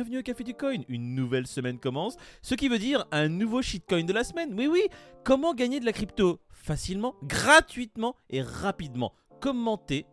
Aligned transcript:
bienvenue 0.00 0.20
au 0.20 0.22
Café 0.22 0.44
du 0.44 0.54
Coin. 0.54 0.78
Une 0.88 1.14
nouvelle 1.14 1.46
semaine 1.46 1.78
commence, 1.78 2.16
ce 2.40 2.54
qui 2.54 2.68
veut 2.68 2.78
dire 2.78 3.06
un 3.12 3.28
nouveau 3.28 3.60
shitcoin 3.60 4.02
de 4.04 4.14
la 4.14 4.24
semaine. 4.24 4.54
Oui, 4.56 4.66
oui, 4.66 4.80
comment 5.24 5.52
gagner 5.52 5.78
de 5.78 5.84
la 5.84 5.92
crypto? 5.92 6.40
Facilement, 6.48 7.16
gratuitement 7.22 8.16
et 8.30 8.40
rapidement 8.40 9.12
Commentez 9.42 10.06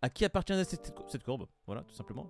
à 0.00 0.08
qui 0.08 0.24
appartient 0.24 0.54
cette, 0.64 0.94
courbe. 1.22 1.44
Voilà, 1.66 1.82
tout 1.82 1.94
simplement. 1.94 2.26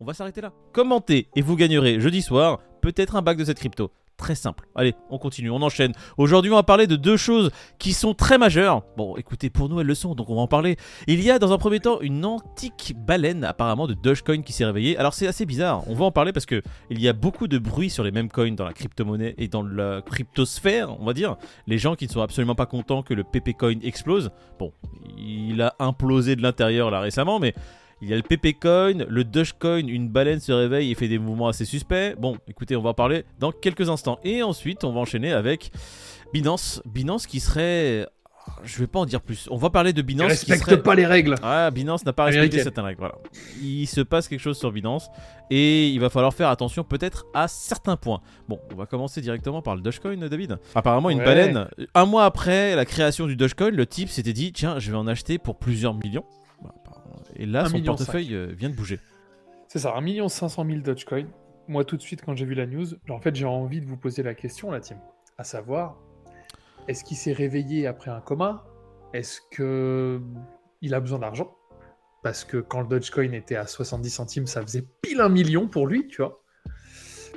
On 0.00 0.06
va 0.06 0.14
s'arrêter 0.14 0.40
là. 0.40 0.50
Commentez 0.72 1.28
et 1.36 1.42
vous 1.42 1.56
gagnerez 1.56 2.00
jeudi 2.00 2.22
soir 2.22 2.60
peut-être 2.80 3.16
un 3.16 3.22
bac 3.22 3.36
de 3.36 3.44
cette 3.44 3.58
crypto. 3.58 3.90
Très 4.16 4.34
simple. 4.34 4.66
Allez, 4.74 4.94
on 5.10 5.18
continue, 5.18 5.50
on 5.50 5.60
enchaîne. 5.60 5.92
Aujourd'hui, 6.16 6.50
on 6.50 6.54
va 6.54 6.62
parler 6.62 6.86
de 6.86 6.96
deux 6.96 7.18
choses 7.18 7.50
qui 7.78 7.92
sont 7.92 8.14
très 8.14 8.38
majeures. 8.38 8.82
Bon, 8.96 9.14
écoutez, 9.16 9.50
pour 9.50 9.68
nous, 9.68 9.78
elles 9.78 9.86
le 9.86 9.94
sont, 9.94 10.14
donc 10.14 10.30
on 10.30 10.36
va 10.36 10.40
en 10.40 10.46
parler. 10.46 10.76
Il 11.06 11.20
y 11.20 11.30
a 11.30 11.38
dans 11.38 11.52
un 11.52 11.58
premier 11.58 11.80
temps 11.80 12.00
une 12.00 12.24
antique 12.24 12.94
baleine 12.96 13.44
apparemment 13.44 13.86
de 13.86 13.92
Dogecoin 13.92 14.40
qui 14.40 14.54
s'est 14.54 14.64
réveillée. 14.64 14.96
Alors 14.96 15.12
c'est 15.12 15.26
assez 15.26 15.44
bizarre, 15.44 15.86
on 15.86 15.94
va 15.94 16.06
en 16.06 16.12
parler 16.12 16.32
parce 16.32 16.46
que 16.46 16.62
il 16.88 16.98
y 17.00 17.08
a 17.08 17.12
beaucoup 17.12 17.46
de 17.46 17.58
bruit 17.58 17.90
sur 17.90 18.04
les 18.04 18.10
mêmes 18.10 18.30
coins 18.30 18.52
dans 18.52 18.64
la 18.64 18.72
crypto-monnaie 18.72 19.34
et 19.36 19.48
dans 19.48 19.62
la 19.62 20.00
cryptosphère, 20.00 20.98
on 20.98 21.04
va 21.04 21.12
dire. 21.12 21.36
Les 21.66 21.76
gens 21.76 21.94
qui 21.94 22.06
ne 22.06 22.12
sont 22.12 22.22
absolument 22.22 22.54
pas 22.54 22.66
contents 22.66 23.02
que 23.02 23.12
le 23.12 23.22
PP 23.22 23.54
Coin 23.58 23.80
explose. 23.82 24.30
Bon, 24.58 24.72
il 25.18 25.60
a 25.60 25.74
implosé 25.78 26.36
de 26.36 26.42
l'intérieur 26.42 26.90
là 26.90 27.00
récemment, 27.00 27.38
mais 27.38 27.54
il 28.02 28.08
y 28.08 28.12
a 28.12 28.16
le 28.16 28.22
PP 28.22 28.58
Coin, 28.60 29.04
le 29.08 29.24
Dogecoin, 29.24 29.86
une 29.88 30.08
baleine 30.08 30.40
se 30.40 30.52
réveille 30.52 30.90
et 30.90 30.94
fait 30.94 31.08
des 31.08 31.18
mouvements 31.18 31.48
assez 31.48 31.64
suspects. 31.64 32.14
Bon, 32.18 32.36
écoutez, 32.46 32.76
on 32.76 32.82
va 32.82 32.90
en 32.90 32.94
parler 32.94 33.24
dans 33.38 33.52
quelques 33.52 33.88
instants. 33.88 34.18
Et 34.22 34.42
ensuite, 34.42 34.84
on 34.84 34.92
va 34.92 35.00
enchaîner 35.00 35.32
avec 35.32 35.70
Binance. 36.32 36.82
Binance 36.84 37.26
qui 37.26 37.40
serait... 37.40 38.06
Je 38.62 38.78
vais 38.78 38.86
pas 38.86 39.00
en 39.00 39.06
dire 39.06 39.20
plus. 39.22 39.48
On 39.50 39.56
va 39.56 39.70
parler 39.70 39.92
de 39.92 40.00
Il 40.00 40.04
Binance 40.04 40.44
qui 40.44 40.52
respecte 40.52 40.70
serait... 40.70 40.82
pas 40.82 40.94
les 40.94 41.04
règles. 41.06 41.34
Ah, 41.42 41.68
Binance 41.72 42.06
n'a 42.06 42.12
pas 42.12 42.24
respecté 42.24 42.62
certaines 42.62 42.84
règles. 42.84 43.00
Voilà. 43.00 43.16
Il 43.60 43.86
se 43.86 44.00
passe 44.02 44.28
quelque 44.28 44.40
chose 44.40 44.56
sur 44.56 44.70
Binance 44.70 45.08
et 45.50 45.88
il 45.88 45.98
va 45.98 46.10
falloir 46.10 46.32
faire 46.32 46.48
attention 46.50 46.84
peut-être 46.84 47.26
à 47.34 47.48
certains 47.48 47.96
points. 47.96 48.20
Bon, 48.48 48.60
on 48.72 48.76
va 48.76 48.86
commencer 48.86 49.20
directement 49.20 49.62
par 49.62 49.74
le 49.74 49.80
Dogecoin, 49.82 50.16
David. 50.28 50.58
Apparemment, 50.76 51.10
une 51.10 51.18
Ouais. 51.18 51.24
baleine. 51.24 51.66
Un 51.94 52.04
mois 52.06 52.24
après 52.24 52.76
la 52.76 52.84
création 52.84 53.26
du 53.26 53.34
Dogecoin, 53.34 53.70
le 53.70 53.84
type 53.86 54.10
s'était 54.10 54.32
dit 54.32 54.52
tiens, 54.52 54.78
je 54.78 54.92
vais 54.92 54.96
en 54.96 55.08
acheter 55.08 55.38
pour 55.38 55.58
plusieurs 55.58 55.94
millions. 55.94 56.24
Et 57.38 57.46
là, 57.46 57.64
Un 57.64 57.68
son 57.68 57.76
million 57.76 57.94
portefeuille 57.94 58.34
euh, 58.34 58.46
vient 58.56 58.70
de 58.70 58.74
bouger. 58.74 58.98
C'est 59.68 59.80
ça, 59.80 59.94
1 59.96 60.28
500 60.28 60.64
000 60.66 60.78
Dogecoin. 60.80 61.26
Moi, 61.68 61.84
tout 61.84 61.96
de 61.96 62.02
suite, 62.02 62.22
quand 62.24 62.34
j'ai 62.34 62.44
vu 62.44 62.54
la 62.54 62.66
news, 62.66 62.86
en 63.08 63.20
fait, 63.20 63.34
j'ai 63.34 63.44
envie 63.44 63.80
de 63.80 63.86
vous 63.86 63.96
poser 63.96 64.22
la 64.22 64.34
question, 64.34 64.70
la 64.70 64.80
team. 64.80 64.98
À 65.38 65.44
savoir, 65.44 65.98
est-ce 66.88 67.04
qu'il 67.04 67.16
s'est 67.16 67.32
réveillé 67.32 67.86
après 67.86 68.10
un 68.10 68.20
coma? 68.20 68.64
Est-ce 69.12 69.40
que 69.50 70.20
il 70.80 70.94
a 70.94 71.00
besoin 71.00 71.18
d'argent? 71.18 71.54
Parce 72.22 72.44
que 72.44 72.58
quand 72.58 72.80
le 72.80 72.88
Dogecoin 72.88 73.32
était 73.32 73.56
à 73.56 73.66
70 73.66 74.10
centimes, 74.10 74.46
ça 74.46 74.62
faisait 74.62 74.86
pile 75.02 75.20
un 75.20 75.28
million 75.28 75.68
pour 75.68 75.86
lui, 75.86 76.06
tu 76.08 76.22
vois. 76.22 76.42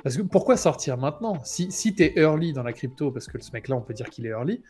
Parce 0.02 0.16
que 0.16 0.22
pourquoi 0.22 0.56
sortir 0.56 0.96
maintenant? 0.96 1.42
Si, 1.44 1.70
si 1.70 1.94
tu 1.94 2.04
es 2.04 2.14
early 2.16 2.52
dans 2.52 2.62
la 2.62 2.72
crypto, 2.72 3.10
parce 3.10 3.26
que 3.26 3.40
ce 3.42 3.52
mec-là, 3.52 3.76
on 3.76 3.82
peut 3.82 3.92
dire 3.92 4.08
qu'il 4.08 4.26
est 4.26 4.30
early, 4.30 4.62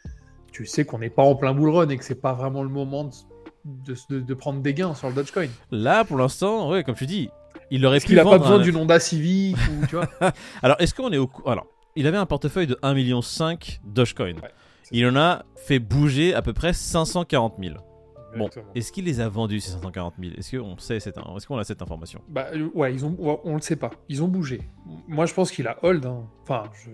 tu 0.50 0.66
sais 0.66 0.84
qu'on 0.84 0.98
n'est 0.98 1.10
pas 1.10 1.22
en 1.22 1.36
plein 1.36 1.54
bull 1.54 1.70
run 1.70 1.88
et 1.88 1.96
que 1.96 2.04
c'est 2.04 2.20
pas 2.20 2.32
vraiment 2.32 2.62
le 2.62 2.68
moment 2.68 3.04
de, 3.04 3.14
de- 3.64 3.94
de- 4.08 4.20
de 4.20 4.34
prendre 4.34 4.60
des 4.60 4.74
gains 4.74 4.94
sur 4.94 5.08
le 5.08 5.14
Dogecoin. 5.14 5.48
Là, 5.70 6.04
pour 6.04 6.16
l'instant, 6.18 6.70
ouais, 6.70 6.82
comme 6.84 6.94
tu 6.94 7.06
dis, 7.06 7.28
il 7.70 7.84
aurait 7.86 8.00
pu 8.00 8.06
qu'il 8.08 8.18
a 8.18 8.24
pas 8.24 8.38
besoin 8.38 8.56
un- 8.58 8.62
d'une 8.62 8.76
Honda 8.76 8.98
Civic 9.00 9.56
ou 9.56 9.86
tu 9.86 9.96
vois 9.96 10.08
Alors, 10.62 10.76
est-ce 10.80 10.94
qu'on 10.94 11.10
est 11.12 11.18
au 11.18 11.28
Alors, 11.46 11.66
il 11.96 12.06
avait 12.06 12.16
un 12.18 12.26
portefeuille 12.26 12.66
de 12.66 12.78
1,5 12.82 12.94
million 12.94 13.20
Dogecoin. 13.84 14.34
c'est 14.82 14.96
Il 14.96 15.06
en 15.06 15.16
a 15.16 15.44
fait 15.56 15.78
bouger 15.78 16.34
à 16.34 16.42
peu 16.42 16.52
près 16.52 16.72
540 16.72 17.54
000. 17.62 17.74
Bon, 18.36 18.48
est-ce 18.76 18.92
qu'il 18.92 19.06
les 19.06 19.18
a 19.20 19.28
vendus 19.28 19.58
ces 19.58 19.72
540 19.72 20.14
000 20.20 20.34
Est-ce 20.38 20.56
qu'on 20.56 20.78
sait 20.78 21.00
cette, 21.00 21.16
est-ce 21.18 21.46
qu'on 21.48 21.58
a 21.58 21.64
cette 21.64 21.82
information? 21.82 22.20
Bah 22.28 22.46
euh, 22.54 22.68
ouais, 22.74 22.94
ils 22.94 23.04
ont, 23.04 23.16
ouais, 23.18 23.38
on 23.42 23.56
le 23.56 23.60
sait 23.60 23.74
pas. 23.74 23.90
Ils 24.08 24.22
ont 24.22 24.28
bougé. 24.28 24.60
Moi, 25.08 25.26
je 25.26 25.34
pense 25.34 25.50
qu'il 25.50 25.66
a 25.66 25.76
hold. 25.82 26.06
hein. 26.06 26.22
Enfin, 26.44 26.62
je, 26.84 26.90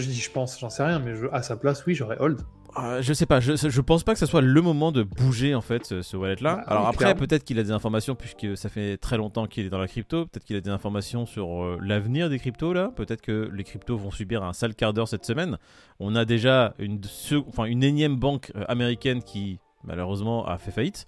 je 0.00 0.06
dis, 0.06 0.14
je 0.18 0.30
pense, 0.30 0.58
j'en 0.58 0.70
sais 0.70 0.82
rien, 0.82 1.00
mais 1.00 1.14
je- 1.16 1.26
à 1.32 1.42
sa 1.42 1.56
place, 1.56 1.84
oui, 1.86 1.94
j'aurais 1.94 2.16
hold. 2.18 2.40
Euh, 2.76 3.02
Je 3.02 3.12
sais 3.12 3.26
pas, 3.26 3.40
je, 3.40 3.54
je 3.56 3.80
pense 3.80 4.02
pas 4.02 4.12
que 4.14 4.18
ce 4.18 4.26
soit 4.26 4.40
le 4.40 4.60
moment 4.60 4.90
de 4.90 5.02
bouger 5.04 5.54
en 5.54 5.60
fait 5.60 5.84
ce, 5.86 6.02
ce 6.02 6.16
wallet-là. 6.16 6.56
Bah, 6.56 6.64
Alors 6.66 6.82
oui, 6.84 6.88
après, 6.90 7.14
peut-être 7.14 7.44
qu'il 7.44 7.58
a 7.58 7.62
des 7.62 7.70
informations 7.70 8.14
puisque 8.14 8.56
ça 8.56 8.68
fait 8.68 8.96
très 8.96 9.16
longtemps 9.16 9.46
qu'il 9.46 9.64
est 9.66 9.70
dans 9.70 9.78
la 9.78 9.86
crypto. 9.88 10.26
Peut-être 10.26 10.44
qu'il 10.44 10.56
a 10.56 10.60
des 10.60 10.70
informations 10.70 11.24
sur 11.26 11.62
euh, 11.62 11.78
l'avenir 11.80 12.28
des 12.30 12.38
cryptos 12.38 12.72
là. 12.72 12.90
Peut-être 12.96 13.22
que 13.22 13.48
les 13.52 13.62
cryptos 13.64 13.96
vont 13.96 14.10
subir 14.10 14.42
un 14.42 14.52
sale 14.52 14.74
quart 14.74 14.92
d'heure 14.92 15.08
cette 15.08 15.24
semaine. 15.24 15.58
On 16.00 16.16
a 16.16 16.24
déjà 16.24 16.74
une, 16.78 17.02
se- 17.04 17.36
enfin, 17.48 17.64
une 17.64 17.84
énième 17.84 18.16
banque 18.16 18.50
euh, 18.56 18.64
américaine 18.68 19.22
qui 19.22 19.58
malheureusement 19.84 20.46
a 20.46 20.58
fait 20.58 20.70
faillite. 20.72 21.06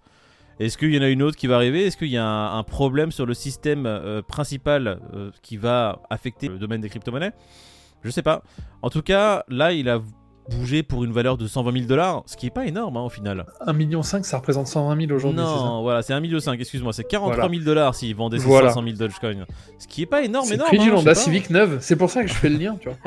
Est-ce 0.60 0.78
qu'il 0.78 0.94
y 0.94 0.98
en 0.98 1.02
a 1.02 1.08
une 1.08 1.22
autre 1.22 1.36
qui 1.36 1.48
va 1.48 1.56
arriver? 1.56 1.84
Est-ce 1.84 1.96
qu'il 1.96 2.08
y 2.08 2.16
a 2.16 2.24
un, 2.24 2.58
un 2.58 2.62
problème 2.62 3.10
sur 3.12 3.26
le 3.26 3.34
système 3.34 3.84
euh, 3.86 4.22
principal 4.22 5.00
qui 5.42 5.56
va 5.58 6.00
affecter 6.08 6.48
le 6.48 6.58
domaine 6.58 6.80
des 6.80 6.88
crypto-monnaies? 6.88 7.32
Je 8.02 8.10
sais 8.10 8.22
pas. 8.22 8.42
En 8.82 8.88
tout 8.88 9.02
cas, 9.02 9.44
là, 9.48 9.72
il 9.72 9.88
a 9.90 10.00
bougé 10.50 10.82
pour 10.82 11.04
une 11.04 11.12
valeur 11.12 11.36
de 11.36 11.46
120 11.46 11.72
000 11.72 11.84
dollars, 11.86 12.22
ce 12.26 12.36
qui 12.36 12.46
est 12.46 12.50
pas 12.50 12.66
énorme 12.66 12.96
hein, 12.96 13.02
au 13.02 13.08
final. 13.08 13.46
1,5 13.66 13.74
million, 13.76 14.02
ça 14.02 14.18
représente 14.36 14.66
120 14.66 15.00
000 15.06 15.12
aujourd'hui. 15.12 15.40
c'est 15.40 15.44
Non, 15.44 15.82
voilà, 15.82 16.02
c'est 16.02 16.12
1,5 16.12 16.20
million, 16.20 16.38
excuse-moi, 16.38 16.92
c'est 16.92 17.04
43 17.04 17.34
Voilà. 17.36 17.50
000 17.52 17.64
dollars 17.64 17.94
s'ils 17.94 18.14
vendaient 18.14 18.38
ces 18.38 18.44
Voilà. 18.46 18.68
500 18.68 18.82
000 18.84 18.96
Dogecoin. 18.96 19.46
Ce 19.78 19.86
qui 19.86 20.02
est 20.02 20.06
pas 20.06 20.22
énorme, 20.22 20.46
C'est 20.46 20.54
énorme. 20.54 20.68
prix 20.68 20.78
d'une 20.78 20.88
hein, 20.88 20.96
je 20.96 21.00
Honda. 21.00 21.14
Civic 21.14 21.50
neuve. 21.50 21.78
C'est 21.80 21.96
pour 21.96 22.10
ça 22.10 22.22
que 22.22 22.28
je 22.28 22.34
fais 22.34 22.48
le 22.48 22.56
lien, 22.58 22.76
tu 22.80 22.88
vois. 22.88 22.98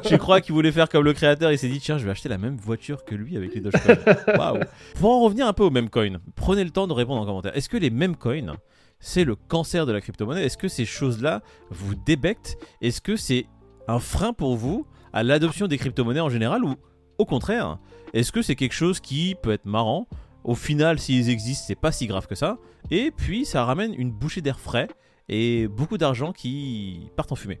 Je 0.10 0.16
crois 0.16 0.40
qu'il 0.40 0.54
voulait 0.54 0.72
faire 0.72 0.88
comme 0.88 1.04
le 1.04 1.12
créateur, 1.12 1.50
il 1.52 1.58
s'est 1.58 1.68
dit 1.68 1.80
tiens, 1.80 1.98
je 1.98 2.04
vais 2.04 2.10
acheter 2.10 2.28
la 2.28 2.38
même 2.38 2.56
voiture 2.56 3.04
que 3.04 3.14
lui 3.14 3.36
avec 3.36 3.54
les 3.54 3.60
Dogecoin. 3.60 3.96
Waouh. 4.38 4.60
Pour 5.00 5.10
en 5.10 5.20
revenir 5.20 5.46
un 5.46 5.52
peu 5.52 5.64
aux 5.64 5.70
mêmes 5.70 5.90
coins, 5.90 6.18
prenez 6.36 6.64
le 6.64 6.70
temps 6.70 6.86
de 6.86 6.92
répondre 6.92 7.20
en 7.20 7.26
commentaire. 7.26 7.56
Est-ce 7.56 7.68
que 7.68 7.76
les 7.76 7.90
mêmes 7.90 8.16
coins, 8.16 8.54
c'est 9.00 9.24
le 9.24 9.34
cancer 9.34 9.86
de 9.86 9.92
la 9.92 10.00
crypto-monnaie? 10.00 10.44
Est-ce 10.44 10.56
que 10.56 10.68
ces 10.68 10.84
choses-là 10.84 11.42
vous 11.70 11.94
débectent? 11.94 12.56
Est-ce 12.80 13.00
que 13.00 13.16
c'est 13.16 13.46
un 13.88 13.98
frein 13.98 14.32
pour 14.32 14.56
vous 14.56 14.86
à 15.14 15.22
l'adoption 15.22 15.66
des 15.68 15.78
crypto-monnaies 15.78 16.20
en 16.20 16.28
général 16.28 16.64
ou 16.64 16.74
au 17.18 17.24
contraire, 17.24 17.78
est-ce 18.12 18.32
que 18.32 18.42
c'est 18.42 18.56
quelque 18.56 18.74
chose 18.74 19.00
qui 19.00 19.36
peut 19.40 19.52
être 19.52 19.64
marrant? 19.64 20.08
Au 20.42 20.54
final, 20.56 20.98
s'ils 20.98 21.30
existent, 21.30 21.64
c'est 21.68 21.78
pas 21.80 21.92
si 21.92 22.06
grave 22.06 22.26
que 22.26 22.34
ça. 22.34 22.58
Et 22.90 23.10
puis, 23.16 23.46
ça 23.46 23.64
ramène 23.64 23.94
une 23.96 24.10
bouchée 24.10 24.42
d'air 24.42 24.58
frais 24.60 24.88
et 25.28 25.68
beaucoup 25.68 25.96
d'argent 25.96 26.32
qui 26.32 27.08
partent 27.16 27.32
en 27.32 27.36
fumée. 27.36 27.60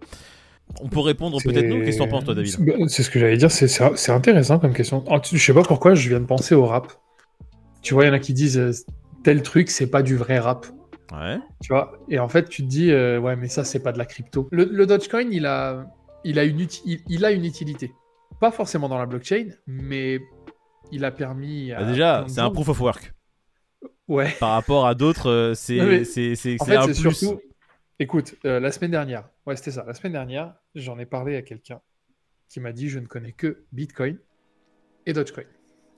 On 0.80 0.88
peut 0.88 1.00
répondre 1.00 1.40
peut-être 1.42 1.66
nous. 1.68 1.82
Qu'est-ce 1.84 1.98
que 1.98 2.02
t'en 2.02 2.08
penses, 2.08 2.24
toi, 2.24 2.34
David? 2.34 2.52
C'est 2.52 2.64
bah, 2.64 2.72
ce 2.88 3.08
que 3.08 3.18
j'allais 3.20 3.36
dire. 3.36 3.50
c'est- 3.50 4.10
intéressant 4.10 4.58
comme 4.58 4.74
question. 4.74 5.04
Ah, 5.08 5.20
tu- 5.20 5.38
Je 5.38 5.44
sais 5.44 5.54
pas 5.54 5.62
pourquoi 5.62 5.94
je 5.94 6.08
viens 6.08 6.20
de 6.20 6.26
penser 6.26 6.54
au 6.54 6.66
rap. 6.66 6.92
Tu 7.82 7.94
vois, 7.94 8.04
il 8.04 8.08
y 8.08 8.10
en 8.10 8.14
a 8.14 8.18
qui 8.18 8.32
disent 8.32 8.58
euh, 8.58 8.72
tel 9.22 9.42
truc, 9.42 9.70
c'est 9.70 9.86
pas 9.86 10.02
du 10.02 10.16
vrai 10.16 10.38
rap. 10.38 10.66
Ouais. 11.12 11.38
Tu 11.62 11.72
vois, 11.72 11.92
et 12.08 12.18
en 12.18 12.28
fait, 12.28 12.48
tu 12.48 12.62
te 12.62 12.68
dis, 12.68 12.90
euh, 12.90 13.20
ouais, 13.20 13.36
mais 13.36 13.48
ça, 13.48 13.62
c'est 13.62 13.78
pas 13.78 13.92
de 13.92 13.98
la 13.98 14.06
crypto. 14.06 14.48
Le, 14.50 14.64
le 14.64 14.86
Dogecoin, 14.86 15.28
il 15.30 15.46
a, 15.46 15.86
il, 16.24 16.38
a 16.38 16.44
une 16.44 16.60
uti- 16.60 16.82
il, 16.84 17.00
il 17.08 17.24
a 17.24 17.30
une 17.30 17.44
utilité. 17.44 17.92
Pas 18.40 18.50
forcément 18.50 18.88
dans 18.88 18.98
la 18.98 19.06
blockchain, 19.06 19.48
mais 19.66 20.20
il 20.92 21.04
a 21.04 21.10
permis. 21.10 21.72
à 21.72 21.80
Bah, 21.80 21.86
déjà, 21.86 22.24
c'est 22.28 22.40
un 22.40 22.50
proof 22.50 22.68
of 22.68 22.80
work. 22.80 23.12
Ouais. 24.08 24.34
Par 24.40 24.50
rapport 24.50 24.86
à 24.86 24.94
d'autres, 24.94 25.30
euh, 25.30 25.54
c'est 25.54 26.04
c'est- 26.04 26.60
En 26.60 26.64
fait, 26.64 26.76
un 26.76 26.84
plus. 26.86 26.94
surtout. 26.94 27.40
Écoute, 27.98 28.34
euh, 28.44 28.58
la 28.60 28.70
semaine 28.72 28.90
dernière, 28.90 29.28
ouais, 29.46 29.56
c'était 29.56 29.70
ça. 29.70 29.84
La 29.86 29.94
semaine 29.94 30.12
dernière, 30.12 30.54
j'en 30.74 30.98
ai 30.98 31.06
parlé 31.06 31.36
à 31.36 31.42
quelqu'un 31.42 31.80
qui 32.48 32.60
m'a 32.60 32.72
dit 32.72 32.88
je 32.88 32.98
ne 32.98 33.06
connais 33.06 33.32
que 33.32 33.64
Bitcoin 33.72 34.18
et 35.06 35.12
Dogecoin. 35.12 35.44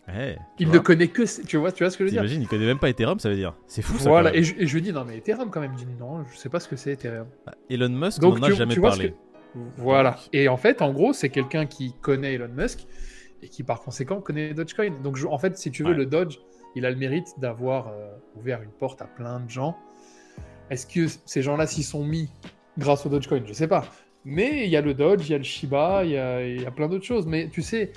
Tu 0.06 0.12
Il 0.60 0.66
vois. 0.69 0.76
ne 0.76 0.81
connaît 0.81 1.08
que. 1.08 1.22
Tu 1.47 1.56
vois, 1.56 1.72
tu 1.72 1.82
vois 1.82 1.91
ce 1.91 1.97
que 1.98 2.04
je 2.04 2.08
veux 2.08 2.10
dire? 2.12 2.20
T'imagines, 2.22 2.43
il 2.43 2.47
connaît 2.47 2.66
même 2.66 2.78
pas 2.78 2.91
Ethereum, 2.91 3.19
ça 3.19 3.28
veut 3.28 3.34
dire. 3.34 3.54
C'est 3.66 3.82
fou 3.82 3.98
ça. 3.98 4.08
Voilà, 4.08 4.32
et 4.37 4.44
je, 4.44 4.54
et 4.56 4.66
je 4.66 4.75
lui 4.75 4.82
dis 4.82 4.93
non, 4.93 5.04
mais 5.04 5.16
Ethereum 5.19 5.50
quand 5.50 5.60
même. 5.60 5.72
Il 5.76 5.84
dit 5.84 5.94
non, 5.98 6.25
je 6.26 6.37
sais 6.37 6.48
pas 6.48 6.60
ce 6.60 6.69
que 6.69 6.76
c'est 6.76 6.93
Ethereum. 6.93 7.26
Elon 7.69 7.88
Musk 7.88 8.22
n'en 8.22 8.41
a 8.41 8.50
jamais 8.53 8.75
tu 8.75 8.81
parlé. 8.81 9.10
que- 9.10 9.16
Voilà. 9.77 10.17
Et 10.33 10.49
en 10.49 10.57
fait, 10.57 10.83
en 10.83 10.93
gros, 10.93 11.12
c'est 11.12 11.29
quelqu'un 11.31 11.67
qui 11.67 11.95
connaît 12.01 12.34
Elon 12.34 12.49
Musk 12.49 12.87
et 13.43 13.49
qui 13.49 13.62
par 13.62 13.81
conséquent 13.81 14.21
connaît 14.21 14.55
Dogecoin. 14.55 14.91
Donc 15.03 15.17
je- 15.17 15.27
en 15.27 15.39
fait, 15.39 15.57
si 15.59 15.71
tu 15.71 15.83
veux, 15.83 15.91
Ouais. 15.91 15.97
le 15.97 16.07
Doge, 16.07 16.41
il 16.75 16.84
a 16.84 16.91
le 16.91 16.97
mérite 16.97 17.29
d'avoir 17.38 17.88
euh, 17.88 18.11
ouvert 18.37 18.62
une 18.62 18.70
porte 18.70 19.00
à 19.03 19.06
plein 19.06 19.41
de 19.41 19.49
gens. 19.49 19.76
Est-ce 20.70 20.87
que 20.87 21.06
ces 21.25 21.43
gens-là 21.43 21.67
s'y 21.67 21.82
sont 21.82 22.05
mis 22.05 22.31
grâce 22.76 23.06
au 23.06 23.09
Dogecoin? 23.09 23.43
Je 23.47 23.53
sais 23.53 23.69
pas. 23.69 23.85
Mais 24.25 24.65
il 24.65 24.70
y 24.70 24.76
a 24.76 24.81
le 24.81 24.93
Doge, 24.94 25.29
il 25.29 25.32
y 25.32 25.35
a 25.35 25.38
le 25.38 25.44
Shiba, 25.44 26.05
il 26.05 26.11
y 26.11 26.19
a, 26.19 26.44
il 26.47 26.61
y 26.62 26.67
a 26.67 26.70
plein 26.70 26.88
d'autres 26.88 27.05
choses. 27.05 27.26
Mais 27.26 27.49
tu 27.49 27.62
sais, 27.62 27.93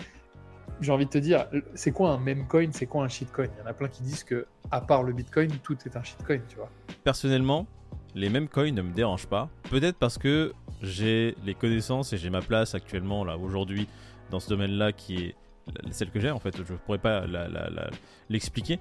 j'ai 0.80 0.92
envie 0.92 1.06
de 1.06 1.10
te 1.10 1.18
dire, 1.18 1.48
c'est 1.74 1.92
quoi 1.92 2.12
un 2.12 2.20
meme 2.20 2.48
coin? 2.48 2.68
C'est 2.72 2.86
quoi 2.86 3.04
un 3.04 3.08
shitcoin 3.10 3.48
Il 3.58 3.60
y 3.60 3.64
en 3.64 3.66
a 3.66 3.74
plein 3.74 3.88
qui 3.88 4.04
disent 4.04 4.24
que, 4.24 4.46
à 4.72 4.80
part 4.82 5.02
le 5.04 5.12
Bitcoin, 5.14 5.50
tout 5.64 5.76
est 5.86 5.98
un 5.98 6.04
shitcoin, 6.04 6.40
tu 6.48 6.56
vois. 6.58 6.70
Personnellement, 7.04 7.66
les 8.16 8.30
mêmes 8.30 8.48
coins 8.48 8.72
ne 8.72 8.82
me 8.82 8.94
dérangent 8.94 9.28
pas. 9.28 9.50
Peut-être 9.70 9.98
parce 9.98 10.18
que 10.18 10.54
j'ai 10.82 11.36
les 11.46 11.56
connaissances 11.56 12.14
et 12.14 12.18
j'ai 12.18 12.30
ma 12.30 12.42
place 12.42 12.76
actuellement, 12.76 13.24
là, 13.24 13.38
aujourd'hui, 13.38 13.88
dans 14.32 14.40
ce 14.40 14.50
domaine-là 14.50 14.92
qui 14.94 15.18
est 15.18 15.36
celle 15.92 16.10
que 16.10 16.20
j'ai 16.20 16.32
en 16.32 16.40
fait. 16.40 16.56
Je 16.58 16.74
pourrais 16.74 16.98
pas 16.98 17.24
l'expliquer. 18.30 18.80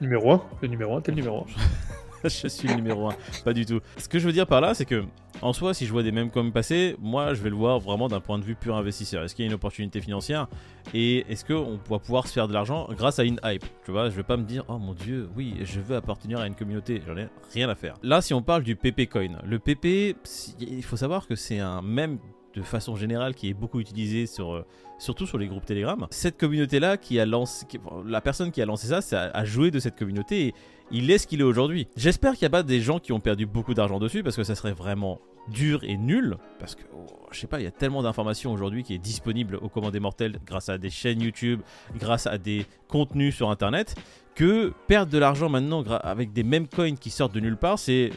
Numéro 0.00 0.32
1, 0.32 0.42
le 0.62 0.68
numéro 0.68 0.96
1, 0.96 1.00
t'es 1.00 1.12
le 1.12 1.16
numéro 1.16 1.40
1. 1.40 1.44
je 2.28 2.48
suis 2.48 2.68
le 2.68 2.74
numéro 2.74 3.08
1. 3.08 3.14
Pas 3.44 3.52
du 3.52 3.66
tout. 3.66 3.80
Ce 3.96 4.08
que 4.08 4.18
je 4.18 4.26
veux 4.26 4.32
dire 4.32 4.46
par 4.46 4.60
là, 4.60 4.74
c'est 4.74 4.84
que 4.84 5.04
en 5.40 5.52
soi, 5.52 5.74
si 5.74 5.86
je 5.86 5.92
vois 5.92 6.02
des 6.02 6.12
mêmes 6.12 6.30
comme 6.30 6.52
passer, 6.52 6.96
moi 7.00 7.34
je 7.34 7.42
vais 7.42 7.50
le 7.50 7.56
voir 7.56 7.80
vraiment 7.80 8.08
d'un 8.08 8.20
point 8.20 8.38
de 8.38 8.44
vue 8.44 8.54
pur 8.54 8.76
investisseur. 8.76 9.24
Est-ce 9.24 9.34
qu'il 9.34 9.44
y 9.44 9.48
a 9.48 9.50
une 9.50 9.54
opportunité 9.54 10.00
financière? 10.00 10.46
Et 10.94 11.24
est-ce 11.28 11.44
qu'on 11.44 11.78
va 11.88 11.98
pouvoir 11.98 12.26
se 12.26 12.32
faire 12.32 12.48
de 12.48 12.52
l'argent 12.52 12.88
grâce 12.96 13.18
à 13.18 13.24
une 13.24 13.40
hype? 13.44 13.64
Tu 13.84 13.90
vois, 13.90 14.10
je 14.10 14.14
vais 14.14 14.22
pas 14.22 14.36
me 14.36 14.44
dire 14.44 14.64
oh 14.68 14.78
mon 14.78 14.94
dieu, 14.94 15.28
oui, 15.36 15.56
je 15.62 15.80
veux 15.80 15.96
appartenir 15.96 16.38
à 16.38 16.46
une 16.46 16.54
communauté. 16.54 17.02
J'en 17.06 17.16
ai 17.16 17.28
rien 17.54 17.68
à 17.68 17.74
faire. 17.74 17.94
Là, 18.02 18.20
si 18.20 18.34
on 18.34 18.42
parle 18.42 18.62
du 18.62 18.76
PP 18.76 19.08
Coin, 19.10 19.38
le 19.44 19.58
PP, 19.58 20.16
il 20.60 20.84
faut 20.84 20.96
savoir 20.96 21.26
que 21.26 21.34
c'est 21.34 21.58
un 21.58 21.82
même 21.82 22.18
de 22.54 22.62
façon 22.62 22.96
générale 22.96 23.34
qui 23.34 23.48
est 23.48 23.54
beaucoup 23.54 23.80
utilisé 23.80 24.26
sur 24.26 24.52
euh, 24.52 24.66
surtout 24.98 25.26
sur 25.26 25.38
les 25.38 25.46
groupes 25.46 25.64
Telegram. 25.64 26.06
Cette 26.10 26.38
communauté-là, 26.38 26.96
qui 26.96 27.18
a 27.18 27.26
lancé, 27.26 27.66
la 28.06 28.20
personne 28.20 28.50
qui 28.50 28.62
a 28.62 28.66
lancé 28.66 28.88
ça, 28.88 29.00
c'est 29.00 29.16
a 29.16 29.44
joué 29.44 29.70
de 29.70 29.78
cette 29.78 29.98
communauté 29.98 30.46
et 30.48 30.54
il 30.90 31.10
est 31.10 31.18
ce 31.18 31.26
qu'il 31.26 31.40
est 31.40 31.44
aujourd'hui. 31.44 31.88
J'espère 31.96 32.32
qu'il 32.32 32.42
n'y 32.42 32.48
a 32.48 32.50
pas 32.50 32.62
des 32.62 32.80
gens 32.80 32.98
qui 32.98 33.12
ont 33.12 33.20
perdu 33.20 33.46
beaucoup 33.46 33.74
d'argent 33.74 33.98
dessus 33.98 34.22
parce 34.22 34.36
que 34.36 34.44
ça 34.44 34.54
serait 34.54 34.72
vraiment 34.72 35.20
dur 35.48 35.82
et 35.82 35.96
nul 35.96 36.36
parce 36.60 36.74
que 36.74 36.82
oh, 36.94 37.06
je 37.32 37.40
sais 37.40 37.46
pas, 37.46 37.60
il 37.60 37.64
y 37.64 37.66
a 37.66 37.72
tellement 37.72 38.02
d'informations 38.02 38.52
aujourd'hui 38.52 38.84
qui 38.84 38.94
est 38.94 38.98
disponible 38.98 39.56
aux 39.56 39.68
commandes 39.68 39.98
mortels 39.98 40.38
grâce 40.46 40.68
à 40.68 40.78
des 40.78 40.90
chaînes 40.90 41.20
YouTube, 41.20 41.60
grâce 41.98 42.26
à 42.26 42.38
des 42.38 42.66
contenus 42.88 43.34
sur 43.34 43.50
internet 43.50 43.96
que 44.34 44.72
perdre 44.86 45.10
de 45.10 45.18
l'argent 45.18 45.48
maintenant 45.48 45.82
avec 45.82 46.32
des 46.32 46.42
mêmes 46.42 46.68
coins 46.68 46.94
qui 46.94 47.10
sortent 47.10 47.34
de 47.34 47.40
nulle 47.40 47.56
part, 47.56 47.78
c'est 47.78 48.10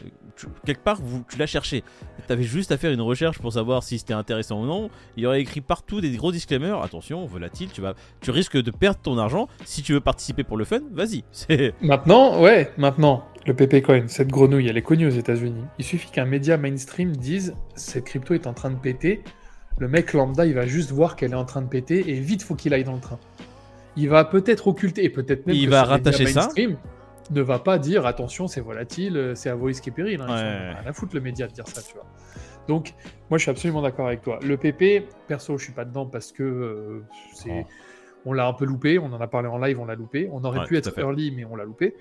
quelque 0.64 0.82
part 0.82 1.00
vous, 1.02 1.24
tu 1.28 1.38
l'as 1.38 1.46
cherché. 1.46 1.82
Tu 2.26 2.32
avais 2.32 2.42
juste 2.42 2.72
à 2.72 2.76
faire 2.76 2.92
une 2.92 3.00
recherche 3.00 3.38
pour 3.38 3.52
savoir 3.52 3.82
si 3.82 3.98
c'était 3.98 4.14
intéressant 4.14 4.62
ou 4.62 4.66
non. 4.66 4.90
Il 5.16 5.22
y 5.22 5.26
aurait 5.26 5.40
écrit 5.40 5.60
partout 5.60 6.00
des 6.00 6.10
gros 6.16 6.32
disclaimers. 6.32 6.82
Attention, 6.82 7.26
volatile, 7.26 7.70
tu 7.72 7.80
vas, 7.80 7.94
tu 8.20 8.30
risques 8.30 8.56
de 8.56 8.70
perdre 8.70 9.00
ton 9.00 9.18
argent. 9.18 9.48
Si 9.64 9.82
tu 9.82 9.92
veux 9.92 10.00
participer 10.00 10.44
pour 10.44 10.56
le 10.56 10.64
fun, 10.64 10.80
vas-y. 10.92 11.24
Maintenant, 11.80 12.40
ouais, 12.40 12.70
maintenant. 12.76 13.24
Le 13.46 13.54
PP 13.54 13.80
Coin, 13.84 14.08
cette 14.08 14.28
grenouille, 14.28 14.66
elle 14.66 14.76
est 14.76 14.82
connue 14.82 15.06
aux 15.06 15.10
États-Unis. 15.10 15.62
Il 15.78 15.84
suffit 15.84 16.10
qu'un 16.10 16.24
média 16.24 16.56
mainstream 16.56 17.16
dise 17.16 17.54
cette 17.76 18.04
crypto 18.04 18.34
est 18.34 18.48
en 18.48 18.54
train 18.54 18.70
de 18.70 18.76
péter. 18.76 19.22
Le 19.78 19.86
mec 19.86 20.12
lambda, 20.14 20.46
il 20.46 20.54
va 20.54 20.66
juste 20.66 20.90
voir 20.90 21.14
qu'elle 21.14 21.30
est 21.30 21.36
en 21.36 21.44
train 21.44 21.62
de 21.62 21.68
péter 21.68 22.10
et 22.10 22.14
vite, 22.18 22.42
faut 22.42 22.56
qu'il 22.56 22.74
aille 22.74 22.82
dans 22.82 22.94
le 22.94 23.00
train 23.00 23.20
il 23.96 24.08
va 24.08 24.24
peut-être 24.24 24.68
occulter, 24.68 25.04
et 25.04 25.10
peut-être 25.10 25.46
même 25.46 25.56
il 25.56 25.68
va 25.68 25.84
rattacher 25.84 26.26
ça. 26.26 26.50
Ne 27.30 27.42
va 27.42 27.58
pas 27.58 27.78
dire 27.78 28.06
attention, 28.06 28.46
c'est 28.46 28.60
volatile, 28.60 29.16
euh, 29.16 29.34
c'est 29.34 29.50
à 29.50 29.54
voice 29.54 29.80
qui 29.82 29.90
est 29.90 29.92
péril. 29.92 30.20
Hein, 30.20 30.28
ouais. 30.28 30.88
À 30.88 30.92
foutre 30.92 31.14
le 31.14 31.20
média 31.20 31.46
de 31.46 31.52
dire 31.52 31.66
ça, 31.66 31.82
tu 31.82 31.94
vois. 31.94 32.06
Donc, 32.68 32.94
moi, 33.30 33.38
je 33.38 33.42
suis 33.42 33.50
absolument 33.50 33.82
d'accord 33.82 34.06
avec 34.06 34.22
toi. 34.22 34.38
Le 34.42 34.56
PP, 34.56 35.08
perso, 35.26 35.56
je 35.58 35.64
suis 35.64 35.72
pas 35.72 35.84
dedans 35.84 36.06
parce 36.06 36.32
que 36.32 36.42
euh, 36.42 37.04
c'est, 37.34 37.64
oh. 37.64 37.70
on 38.26 38.32
l'a 38.32 38.46
un 38.46 38.52
peu 38.52 38.64
loupé. 38.64 38.98
On 38.98 39.06
en 39.06 39.20
a 39.20 39.26
parlé 39.26 39.48
en 39.48 39.58
live, 39.58 39.80
on 39.80 39.86
l'a 39.86 39.94
loupé. 39.94 40.28
On 40.32 40.44
aurait 40.44 40.66
pu 40.66 40.76
être 40.76 40.98
early, 40.98 41.32
mais 41.32 41.44
on 41.44 41.56
l'a 41.56 41.64
loupé. 41.64 41.94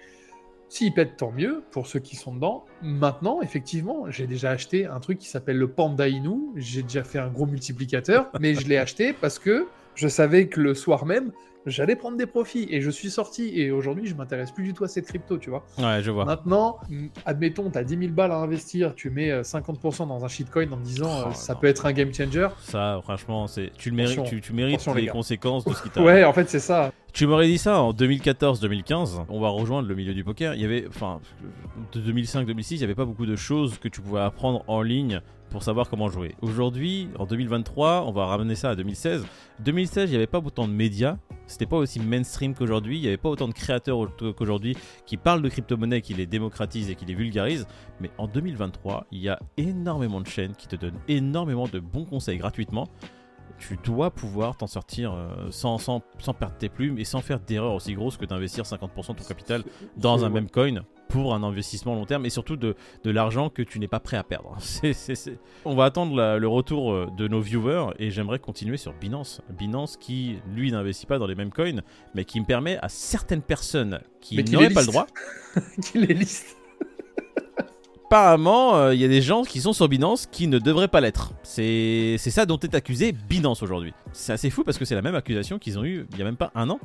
S'il 0.68 0.94
pète, 0.94 1.18
tant 1.18 1.32
mieux 1.32 1.64
pour 1.72 1.88
ceux 1.88 2.00
qui 2.00 2.16
sont 2.16 2.34
dedans. 2.34 2.66
Maintenant, 2.82 3.42
effectivement, 3.42 4.10
j'ai 4.10 4.26
déjà 4.26 4.50
acheté 4.50 4.86
un 4.86 5.00
truc 5.00 5.20
qui 5.20 5.30
s'appelle 5.30 5.58
le 5.58 5.68
Panda 5.68 6.08
Inu. 6.08 6.40
J'ai 6.56 6.82
déjà 6.82 7.04
fait 7.04 7.20
un 7.20 7.30
gros 7.30 7.46
multiplicateur, 7.46 8.30
mais 8.40 8.56
je 8.56 8.68
l'ai 8.68 8.78
acheté 8.80 9.14
parce 9.14 9.38
que 9.38 9.68
je 9.96 10.08
savais 10.08 10.48
que 10.48 10.60
le 10.62 10.74
soir 10.74 11.06
même, 11.06 11.32
j'allais 11.66 11.96
prendre 11.96 12.18
des 12.18 12.26
profits 12.26 12.68
et 12.70 12.82
je 12.82 12.90
suis 12.90 13.10
sorti 13.10 13.60
et 13.60 13.72
aujourd'hui 13.72 14.08
je 14.08 14.16
m'intéresse 14.16 14.52
plus 14.52 14.64
du 14.64 14.74
tout 14.74 14.84
à 14.84 14.88
cette 14.88 15.08
crypto, 15.08 15.38
tu 15.38 15.50
vois. 15.50 15.64
Ouais, 15.78 16.02
je 16.02 16.12
vois. 16.12 16.26
Maintenant, 16.26 16.80
admettons, 17.26 17.70
tu 17.70 17.78
as 17.78 17.84
10 17.84 17.98
000 17.98 18.12
balles 18.12 18.32
à 18.32 18.38
investir, 18.38 18.94
tu 18.96 19.10
mets 19.10 19.32
50% 19.42 20.04
euh, 20.04 20.06
dans 20.06 20.24
un 20.24 20.28
shitcoin 20.28 20.72
en 20.72 20.78
disant 20.78 21.10
euh, 21.10 21.24
oh, 21.30 21.34
ça 21.34 21.56
peut 21.56 21.68
être 21.68 21.86
un 21.86 21.94
game 21.94 22.14
changer. 22.14 22.48
Ça, 22.60 23.00
franchement, 23.04 23.48
c'est 23.48 23.72
tu 23.78 23.90
le 23.90 23.96
mérites, 23.96 24.24
tu, 24.42 24.54
mérites 24.54 24.86
les, 24.96 25.08
conséquences 25.08 25.66
de 25.66 25.74
ce 25.74 25.84
qui 25.84 25.90
t'a. 25.90 26.02
ouais, 26.04 26.24
en 26.24 26.34
fait, 26.34 26.50
c'est 26.50 26.60
ça. 26.60 26.92
Tu 27.14 27.28
m'aurais 27.28 27.48
dit 27.48 27.58
ça 27.58 27.80
en 27.80 27.94
2014-2015, 27.94 29.26
on 29.30 29.40
va 29.40 29.48
rejoindre 29.48 29.88
le 29.88 29.96
milieu 29.96 30.14
du 30.14 30.26
poker. 30.26 30.54
Il 30.54 30.62
y 30.62 30.66
avait, 30.66 30.86
enfin, 30.88 31.22
de 31.94 32.02
2005-2006, 32.02 32.74
il 32.74 32.78
n'y 32.80 32.84
avait 32.84 32.96
pas 32.96 33.06
beaucoup 33.06 33.26
de 33.26 33.38
choses 33.38 33.78
que 33.80 33.88
tu 33.88 34.02
pouvais 34.02 34.20
apprendre 34.20 34.66
en 34.68 34.82
ligne 34.82 35.22
pour 35.56 35.64
savoir 35.64 35.90
comment 35.90 36.10
jouer. 36.10 36.36
Aujourd'hui, 36.42 37.08
en 37.18 37.26
2023, 37.26 38.04
on 38.06 38.12
va 38.12 38.26
ramener 38.26 38.56
ça 38.56 38.72
à 38.72 38.76
2016. 38.76 39.26
2016, 39.60 40.10
il 40.10 40.12
n'y 40.12 40.18
avait 40.18 40.28
pas 40.28 40.40
autant 40.40 40.68
de 40.68 40.74
médias, 40.74 41.16
c'était 41.48 41.66
pas 41.66 41.78
aussi 41.78 42.02
mainstream 42.02 42.54
qu'aujourd'hui, 42.54 42.98
il 42.98 43.02
n'y 43.04 43.08
avait 43.08 43.16
pas 43.16 43.30
autant 43.30 43.48
de 43.48 43.54
créateurs 43.54 43.98
qu'aujourd'hui 44.36 44.76
qui 45.06 45.16
parlent 45.16 45.42
de 45.42 45.48
crypto-monnaie, 45.48 46.02
qui 46.02 46.14
les 46.14 46.26
démocratisent 46.26 46.90
et 46.90 46.96
qui 46.96 47.06
les 47.06 47.14
vulgarisent. 47.14 47.68
Mais 48.02 48.12
en 48.18 48.28
2023, 48.28 49.08
il 49.14 49.22
y 49.22 49.30
a 49.30 49.40
énormément 49.56 50.20
de 50.20 50.28
chaînes 50.28 50.56
qui 50.58 50.68
te 50.68 50.76
donnent 50.76 51.00
énormément 51.08 51.70
de 51.70 51.80
bons 51.80 52.04
conseils 52.04 52.38
gratuitement 52.38 52.90
tu 53.58 53.78
dois 53.82 54.12
pouvoir 54.12 54.58
t'en 54.58 54.68
sortir 54.68 55.14
euh, 55.14 55.50
sans, 55.50 55.78
sans, 55.78 56.02
sans, 56.20 56.34
perdre 56.34 56.58
tes 56.58 56.68
plumes 56.68 57.00
et 57.00 57.06
sans 57.06 57.22
faire 57.22 57.40
d'erreur 57.40 57.74
aussi 57.74 57.94
grosse 57.94 58.18
que 58.18 58.26
d'investir 58.26 58.66
50% 58.66 59.14
de 59.14 59.20
ton 59.20 59.24
capital 59.24 59.64
dans 59.96 60.26
un 60.26 60.30
même 60.30 60.50
coin 60.50 60.84
pour 61.08 61.34
un 61.34 61.44
investissement 61.44 61.96
long 61.96 62.06
terme 62.06 62.26
et 62.26 62.30
surtout 62.30 62.56
de, 62.56 62.76
de 63.04 63.12
l'argent 63.12 63.50
que 63.50 63.62
tu 63.62 63.80
n'es 63.80 63.88
pas 63.88 64.00
prêt 64.00 64.18
à 64.18 64.24
perdre. 64.24 64.58
On 65.66 65.76
va 65.76 65.86
attendre 65.86 66.38
le 66.38 66.48
retour 66.48 66.92
euh, 66.92 67.08
de 67.18 67.28
nos 67.28 67.42
viewers 67.42 67.88
et 68.00 68.12
j'aimerais 68.12 68.40
continuer 68.40 68.78
sur 68.78 68.94
Binance. 68.94 69.42
Binance 69.58 69.98
qui, 69.98 70.38
lui, 70.54 70.72
n'investit 70.72 71.06
pas 71.06 71.20
dans 71.20 71.28
les 71.28 71.36
mêmes 71.36 71.52
coins, 71.52 71.82
mais 72.14 72.26
qui 72.26 72.40
me 72.40 72.46
permet 72.46 72.78
à 72.82 72.90
certaines 72.90 73.42
personnes 73.42 74.00
qui 74.22 74.44
n'auraient 74.44 74.70
pas 74.70 74.82
le 74.82 74.88
droit. 74.88 75.08
qui 75.82 76.00
les 76.00 76.14
liste 76.14 76.58
apparemment, 78.16 78.78
euh, 78.78 78.94
il 78.94 79.02
y 79.02 79.04
a 79.04 79.08
des 79.08 79.22
gens 79.22 79.44
qui 79.44 79.60
sont 79.60 79.74
sur 79.74 79.90
Binance 79.90 80.26
qui 80.26 80.48
ne 80.48 80.58
devraient 80.58 80.88
pas 80.88 81.02
l'être. 81.02 81.34
C'est 81.44 82.18
ça 82.18 82.46
dont 82.46 82.58
est 82.60 82.74
accusé 82.74 83.12
Binance 83.12 83.62
aujourd'hui. 83.62 83.94
C'est 84.14 84.32
assez 84.32 84.50
fou 84.50 84.64
parce 84.64 84.78
que 84.78 84.86
c'est 84.86 84.96
la 84.96 85.02
même 85.02 85.16
accusation 85.16 85.60
qu'ils 85.60 85.78
ont 85.78 85.84
eu 85.84 86.06
il 86.14 86.20
y 86.20 86.22
a 86.22 86.26
même 86.26 86.38
pas 86.38 86.52
un 86.56 86.70
an. 86.70 86.80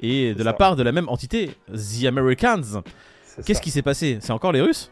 Et 0.00 0.34
de 0.34 0.42
la 0.42 0.52
part 0.52 0.74
de 0.74 0.82
la 0.82 0.90
même 0.90 1.08
entité, 1.08 1.50
The 1.72 2.06
Americans. 2.06 2.82
Qu'est-ce 3.44 3.62
qui 3.62 3.70
s'est 3.70 3.82
passé? 3.82 4.18
C'est 4.20 4.32
encore 4.32 4.52
les 4.52 4.60
Russes? 4.60 4.90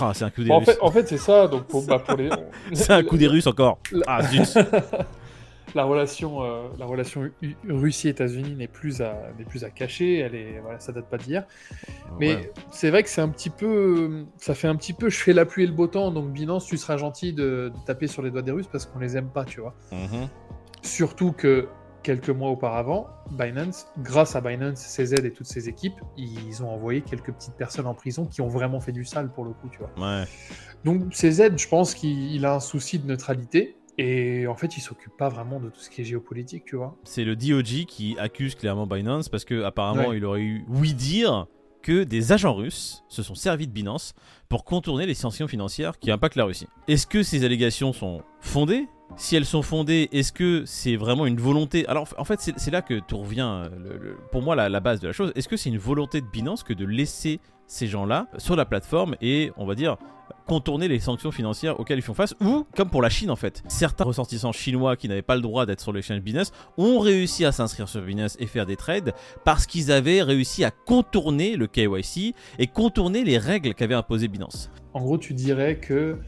Ah, 0.00 0.12
c'est 0.14 0.24
un 0.24 0.30
coup 0.30 0.44
des 0.44 0.52
Russes. 0.52 0.68
En 0.80 0.90
fait, 0.90 1.08
c'est 1.08 1.18
ça. 1.18 1.48
Donc 1.48 1.64
bah, 1.86 2.02
c'est 2.72 2.92
un 2.92 3.02
coup 3.02 3.16
des 3.16 3.26
Russes 3.26 3.46
encore. 3.46 3.78
Ah 4.06 4.22
zut. 4.22 4.58
la 5.74 5.84
relation, 5.84 6.42
euh, 6.44 6.68
la 6.78 6.86
relation 6.86 7.30
Russie-États-Unis 7.68 8.54
n'est 8.54 8.68
plus 8.68 9.00
à 9.00 9.14
n'est 9.38 9.44
plus 9.44 9.64
à 9.64 9.70
cacher. 9.70 10.18
Elle 10.18 10.34
est, 10.34 10.60
voilà, 10.62 10.80
ça 10.80 10.92
date 10.92 11.08
pas 11.08 11.18
d'hier. 11.18 11.44
Mais 12.18 12.50
c'est 12.70 12.90
vrai 12.90 13.02
que 13.02 13.08
c'est 13.08 13.20
un 13.20 13.28
petit 13.28 13.50
peu, 13.50 14.26
ça 14.36 14.54
fait 14.54 14.68
un 14.68 14.76
petit 14.76 14.92
peu, 14.92 15.08
je 15.08 15.18
fais 15.18 15.32
la 15.32 15.44
pluie 15.44 15.64
et 15.64 15.66
le 15.66 15.72
beau 15.72 15.86
temps. 15.86 16.10
Donc 16.10 16.32
Binance, 16.32 16.66
tu 16.66 16.76
seras 16.76 16.96
gentil 16.96 17.32
de, 17.32 17.72
taper 17.86 18.06
sur 18.06 18.22
les 18.22 18.30
doigts 18.30 18.42
des 18.42 18.52
Russes 18.52 18.68
parce 18.70 18.86
qu'on 18.86 18.98
les 18.98 19.16
aime 19.16 19.28
pas, 19.28 19.44
tu 19.44 19.60
vois. 19.60 19.74
Mhm. 19.92 20.28
Surtout 20.82 21.32
que 21.32 21.68
quelques 22.08 22.30
mois 22.30 22.48
auparavant, 22.48 23.06
Binance, 23.32 23.86
grâce 23.98 24.34
à 24.34 24.40
Binance, 24.40 24.80
CZ 24.80 25.12
et 25.26 25.30
toutes 25.30 25.46
ses 25.46 25.68
équipes, 25.68 26.00
ils 26.16 26.62
ont 26.62 26.70
envoyé 26.70 27.02
quelques 27.02 27.30
petites 27.34 27.52
personnes 27.52 27.86
en 27.86 27.92
prison 27.92 28.24
qui 28.24 28.40
ont 28.40 28.48
vraiment 28.48 28.80
fait 28.80 28.92
du 28.92 29.04
sale 29.04 29.30
pour 29.30 29.44
le 29.44 29.50
coup, 29.50 29.68
tu 29.70 29.80
vois. 29.80 29.90
Ouais. 29.98 30.24
Donc 30.86 31.10
CZ, 31.10 31.58
je 31.58 31.68
pense 31.68 31.94
qu'il 31.94 32.46
a 32.46 32.54
un 32.54 32.60
souci 32.60 32.98
de 32.98 33.06
neutralité 33.06 33.76
et 33.98 34.46
en 34.46 34.54
fait, 34.54 34.78
il 34.78 34.80
s'occupe 34.80 35.18
pas 35.18 35.28
vraiment 35.28 35.60
de 35.60 35.68
tout 35.68 35.80
ce 35.80 35.90
qui 35.90 36.00
est 36.00 36.04
géopolitique, 36.04 36.64
tu 36.64 36.76
vois. 36.76 36.96
C'est 37.04 37.24
le 37.24 37.36
DOJ 37.36 37.84
qui 37.84 38.16
accuse 38.18 38.54
clairement 38.54 38.86
Binance 38.86 39.28
parce 39.28 39.44
que 39.44 39.64
apparemment, 39.64 40.14
il 40.14 40.24
aurait 40.24 40.40
eu 40.40 40.64
oui 40.66 40.94
dire 40.94 41.46
que 41.82 42.04
des 42.04 42.32
agents 42.32 42.54
russes 42.54 43.04
se 43.08 43.22
sont 43.22 43.34
servis 43.34 43.66
de 43.66 43.72
Binance 43.72 44.14
pour 44.48 44.64
contourner 44.64 45.04
les 45.04 45.12
sanctions 45.12 45.46
financières 45.46 45.98
qui 45.98 46.10
impactent 46.10 46.36
la 46.36 46.46
Russie. 46.46 46.68
Est-ce 46.88 47.06
que 47.06 47.22
ces 47.22 47.44
allégations 47.44 47.92
sont 47.92 48.22
fondées 48.40 48.86
si 49.16 49.36
elles 49.36 49.46
sont 49.46 49.62
fondées, 49.62 50.08
est-ce 50.12 50.32
que 50.32 50.62
c'est 50.64 50.96
vraiment 50.96 51.26
une 51.26 51.40
volonté? 51.40 51.86
Alors 51.86 52.08
en 52.18 52.24
fait, 52.24 52.40
c'est 52.40 52.70
là 52.70 52.82
que 52.82 53.00
tout 53.00 53.18
revient, 53.18 53.68
pour 54.30 54.42
moi, 54.42 54.54
la, 54.54 54.80
base 54.80 55.00
de 55.00 55.08
la 55.08 55.12
chose. 55.12 55.32
Est-ce 55.34 55.48
que 55.48 55.56
c'est 55.56 55.70
une 55.70 55.78
volonté 55.78 56.20
de 56.20 56.26
Binance 56.26 56.62
que 56.62 56.72
de 56.72 56.84
laisser 56.84 57.40
ces 57.66 57.86
gens-là 57.86 58.26
sur 58.38 58.56
la 58.56 58.64
plateforme 58.64 59.16
et, 59.20 59.52
on 59.56 59.66
va 59.66 59.74
dire, 59.74 59.98
contourner 60.46 60.88
les 60.88 60.98
sanctions 60.98 61.30
financières 61.30 61.78
auxquelles 61.78 61.98
ils 61.98 62.02
font 62.02 62.14
face, 62.14 62.34
ou 62.40 62.66
comme 62.74 62.90
pour 62.90 63.02
la 63.02 63.10
Chine 63.10 63.30
en 63.30 63.36
fait. 63.36 63.62
Certains 63.68 64.04
ressortissants 64.04 64.52
chinois 64.52 64.96
qui 64.96 65.08
n'avaient 65.08 65.22
pas 65.22 65.36
le 65.36 65.42
droit 65.42 65.66
d'être 65.66 65.80
sur 65.80 65.92
l'échange 65.92 66.20
business 66.20 66.52
ont 66.78 66.98
réussi 66.98 67.44
à 67.44 67.52
s'inscrire 67.52 67.88
sur 67.88 68.00
business 68.02 68.36
et 68.40 68.46
faire 68.46 68.66
des 68.66 68.76
trades 68.76 69.12
parce 69.44 69.66
qu'ils 69.66 69.92
avaient 69.92 70.22
réussi 70.22 70.64
à 70.64 70.70
contourner 70.70 71.56
le 71.56 71.66
KYC 71.66 72.34
et 72.58 72.66
contourner 72.66 73.24
les 73.24 73.38
règles 73.38 73.74
qu'avait 73.74 73.94
imposé 73.94 74.28
Binance. 74.28 74.70
En 74.94 75.00
gros, 75.00 75.18
tu 75.18 75.34
dirais 75.34 75.76
que 75.76 76.18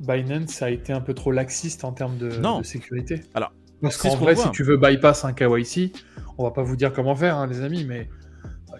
Binance 0.00 0.62
a 0.62 0.70
été 0.70 0.92
un 0.92 1.00
peu 1.00 1.14
trop 1.14 1.30
laxiste 1.30 1.84
en 1.84 1.92
termes 1.92 2.16
de, 2.18 2.30
sécurité. 2.62 3.20
Alors, 3.34 3.52
parce 3.80 3.96
qu'en 3.96 4.16
vrai, 4.16 4.36
si 4.36 4.50
tu 4.50 4.62
veux 4.62 4.76
bypass 4.76 5.24
un 5.24 5.32
KYC, 5.32 5.92
on 6.38 6.44
va 6.44 6.50
pas 6.50 6.62
vous 6.62 6.76
dire 6.76 6.92
comment 6.92 7.14
faire, 7.14 7.36
hein, 7.36 7.46
les 7.46 7.62
amis, 7.62 7.84
mais 7.84 8.08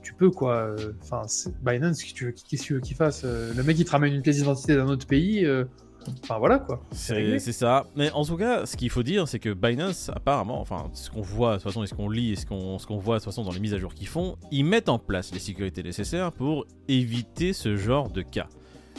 tu 0.03 0.15
peux 0.15 0.31
quoi. 0.31 0.75
Enfin, 1.03 1.23
Binance, 1.62 2.03
qu'est-ce 2.03 2.15
que 2.15 2.57
tu 2.57 2.75
veux 2.75 2.81
qu'il 2.81 2.97
fasse 2.97 3.23
euh, 3.25 3.53
Le 3.55 3.62
mec 3.62 3.79
il 3.79 3.85
te 3.85 3.91
ramène 3.91 4.15
une 4.15 4.23
pièce 4.23 4.37
d'identité 4.37 4.77
d'un 4.77 4.89
autre 4.89 5.07
pays. 5.07 5.45
Euh, 5.45 5.65
enfin 6.23 6.39
voilà 6.39 6.59
quoi. 6.59 6.83
C'est 6.93 7.39
ça. 7.39 7.87
Mais 7.97 8.11
en 8.12 8.25
tout 8.25 8.37
cas, 8.37 8.67
ce 8.67 8.77
qu'il 8.77 8.91
faut 8.91 9.03
dire, 9.03 9.29
c'est 9.29 9.39
que 9.39 9.53
Binance, 9.53 10.11
apparemment, 10.15 10.61
enfin, 10.61 10.91
ce 10.95 11.11
qu'on 11.11 11.21
voit 11.21 11.53
de 11.53 11.57
toute 11.57 11.65
façon, 11.65 11.83
et 11.83 11.87
ce 11.87 11.95
qu'on 11.95 12.09
lit, 12.09 12.33
et 12.33 12.37
ce 12.37 12.47
qu'on 12.47 12.79
ce 12.79 12.87
qu'on 12.87 12.99
voit 12.99 13.17
de 13.17 13.21
toute 13.21 13.33
façon 13.33 13.45
dans 13.45 13.53
les 13.53 13.61
mises 13.61 13.75
à 13.75 13.79
jour 13.79 13.95
qu'ils 13.95 14.09
font, 14.09 14.37
ils 14.50 14.65
mettent 14.65 14.89
en 14.89 14.99
place 14.99 15.33
les 15.33 15.41
sécurités 15.41 15.83
nécessaires 15.83 16.33
pour 16.33 16.67
éviter 16.89 17.53
ce 17.53 17.77
genre 17.77 18.11
de 18.11 18.23
cas. 18.23 18.49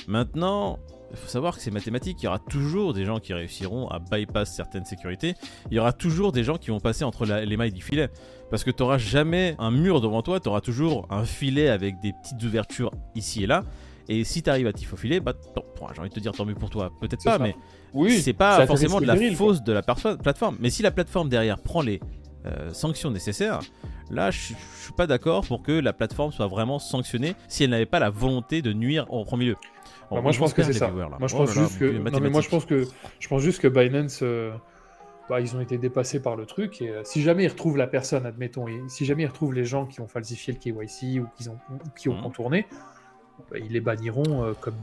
Maintenant, 0.07 0.79
il 1.11 1.17
faut 1.17 1.27
savoir 1.27 1.55
que 1.55 1.61
c'est 1.61 1.71
mathématique, 1.71 2.17
il 2.21 2.25
y 2.25 2.27
aura 2.27 2.39
toujours 2.39 2.93
des 2.93 3.05
gens 3.05 3.19
qui 3.19 3.33
réussiront 3.33 3.87
à 3.89 3.99
bypass 3.99 4.53
certaines 4.53 4.85
sécurités, 4.85 5.35
il 5.69 5.75
y 5.75 5.79
aura 5.79 5.93
toujours 5.93 6.31
des 6.31 6.43
gens 6.43 6.57
qui 6.57 6.69
vont 6.69 6.79
passer 6.79 7.03
entre 7.03 7.25
les 7.25 7.57
mailles 7.57 7.71
du 7.71 7.81
filet. 7.81 8.09
Parce 8.49 8.63
que 8.63 8.71
tu 8.71 8.83
n'auras 8.83 8.97
jamais 8.97 9.55
un 9.59 9.71
mur 9.71 10.01
devant 10.01 10.21
toi, 10.21 10.39
tu 10.39 10.49
auras 10.49 10.61
toujours 10.61 11.07
un 11.09 11.23
filet 11.23 11.69
avec 11.69 11.99
des 12.01 12.13
petites 12.13 12.43
ouvertures 12.43 12.91
ici 13.15 13.43
et 13.43 13.47
là. 13.47 13.63
Et 14.09 14.23
si 14.23 14.41
t'arrives 14.43 14.67
à 14.67 14.73
t'y 14.73 14.83
faufiler, 14.83 15.19
bah 15.19 15.33
j'ai 15.93 15.99
envie 15.99 16.09
de 16.09 16.13
te 16.13 16.19
dire 16.19 16.33
tant 16.33 16.45
mieux 16.45 16.55
pour 16.55 16.69
toi, 16.69 16.91
peut-être 16.99 17.23
pas, 17.23 17.37
ça. 17.37 17.39
mais 17.39 17.55
Oui, 17.93 18.19
c'est 18.19 18.33
pas 18.33 18.65
forcément 18.65 18.99
de 18.99 19.05
la 19.05 19.15
fausse 19.33 19.63
de 19.63 19.71
la 19.71 19.81
plateforme. 19.83 20.57
Mais 20.59 20.69
si 20.69 20.81
la 20.81 20.91
plateforme 20.91 21.29
derrière 21.29 21.59
prend 21.59 21.81
les 21.81 22.01
euh, 22.45 22.73
sanctions 22.73 23.11
nécessaires, 23.11 23.59
là 24.09 24.31
je 24.31 24.39
je 24.39 24.83
suis 24.85 24.93
pas 24.93 25.07
d'accord 25.07 25.45
pour 25.45 25.61
que 25.61 25.71
la 25.71 25.93
plateforme 25.93 26.31
soit 26.31 26.47
vraiment 26.47 26.79
sanctionnée 26.79 27.35
si 27.47 27.63
elle 27.63 27.69
n'avait 27.69 27.85
pas 27.85 27.99
la 27.99 28.09
volonté 28.09 28.61
de 28.61 28.73
nuire 28.73 29.05
en 29.09 29.23
premier 29.25 29.45
lieu. 29.45 29.55
Bah, 30.09 30.19
moi, 30.21 30.31
je 30.31 30.39
pense 30.39 30.53
que 30.53 30.63
c'est 30.63 30.73
ça. 30.73 30.87
viewers. 30.87 31.07
Moi, 31.19 31.27
je 31.27 31.35
Oh 31.35 31.37
pense 31.39 31.53
juste 31.53 31.79
que. 31.79 31.85
Non, 32.09 32.19
mais 32.19 32.29
moi, 32.29 32.41
je 32.41 32.49
pense 32.49 32.65
que. 32.65 32.85
Je 33.19 33.27
pense 33.29 33.41
juste 33.41 33.61
que 33.61 33.67
Binance. 33.67 34.19
euh, 34.23 34.51
Bah, 35.29 35.39
ils 35.39 35.55
ont 35.55 35.61
été 35.61 35.77
dépassés 35.77 36.19
par 36.21 36.35
le 36.35 36.45
truc 36.45 36.81
et 36.81 36.89
euh, 36.89 37.03
si 37.05 37.21
jamais 37.21 37.45
ils 37.45 37.47
retrouvent 37.47 37.77
la 37.77 37.87
personne, 37.87 38.25
admettons, 38.25 38.67
et 38.67 38.81
si 38.89 39.05
jamais 39.05 39.23
ils 39.23 39.27
retrouvent 39.27 39.53
les 39.53 39.63
gens 39.63 39.85
qui 39.85 40.01
ont 40.01 40.07
falsifié 40.07 40.51
le 40.51 40.59
KYC 40.59 41.21
ou 41.21 41.27
qui 41.37 41.47
ont, 41.47 41.57
ou 41.69 41.77
qui 41.97 42.09
ont 42.09 42.15
Mhm. 42.15 42.21
contourné, 42.23 42.65
ils 43.55 43.71
les 43.71 43.81
banniront 43.81 44.43
euh, 44.43 44.53
comme 44.59 44.75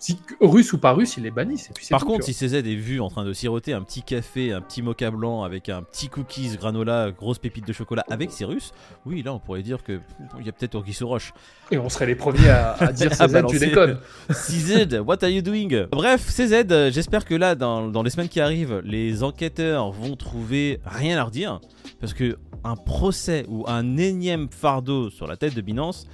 si 0.00 0.16
russe 0.40 0.72
ou 0.72 0.78
pas 0.78 0.92
russe, 0.92 1.16
ils 1.16 1.24
les 1.24 1.30
bannissent. 1.30 1.70
Et 1.70 1.72
puis 1.74 1.84
c'est 1.84 1.90
Par 1.90 2.00
tout, 2.00 2.06
contre, 2.06 2.24
si 2.24 2.32
CZ 2.32 2.54
est 2.54 2.62
vu 2.62 3.00
en 3.00 3.10
train 3.10 3.24
de 3.24 3.32
siroter 3.32 3.72
un 3.72 3.82
petit 3.82 4.02
café, 4.02 4.52
un 4.52 4.60
petit 4.60 4.80
mocha 4.80 5.10
blanc 5.10 5.42
avec 5.42 5.68
un 5.68 5.82
petit 5.82 6.08
cookies 6.08 6.56
granola, 6.56 7.10
grosse 7.10 7.38
pépite 7.38 7.66
de 7.66 7.72
chocolat 7.72 8.04
avec 8.08 8.30
Cyrus, 8.30 8.72
oui, 9.06 9.22
là 9.22 9.34
on 9.34 9.40
pourrait 9.40 9.62
dire 9.62 9.82
que 9.82 9.98
il 10.38 10.46
y 10.46 10.48
a 10.48 10.52
peut-être 10.52 10.76
Orgy 10.76 10.92
Soroche. 10.92 11.32
vois. 11.68 11.76
et 11.76 11.80
on 11.80 11.88
serait 11.88 12.06
les 12.06 12.14
premiers 12.14 12.48
à, 12.48 12.74
à 12.74 12.92
dire 12.92 13.10
À 13.20 13.28
c'est 13.28 13.46
tu 13.46 13.58
déconnes. 13.58 13.98
CZ, 14.30 15.00
what 15.04 15.22
are 15.22 15.30
you 15.30 15.42
doing? 15.42 15.86
Bref, 15.90 16.28
CZ, 16.28 16.66
euh, 16.70 16.90
j'espère 16.92 17.24
que 17.24 17.34
là, 17.34 17.56
dans, 17.56 17.88
dans 17.88 18.04
les 18.04 18.10
semaines 18.10 18.28
qui 18.28 18.40
arrivent, 18.40 18.80
les 18.84 19.24
enquêteurs 19.24 19.90
vont 19.90 20.14
trouver 20.14 20.80
rien 20.84 21.18
à 21.18 21.24
redire. 21.24 21.60
Parce 22.00 22.14
que 22.14 22.38
un 22.62 22.76
procès 22.76 23.44
ou 23.48 23.64
un 23.66 23.96
énième 23.96 24.48
fardeau 24.50 25.10
sur 25.10 25.26
la 25.26 25.36
tête 25.36 25.54
de 25.54 25.60
Binance, 25.60 26.06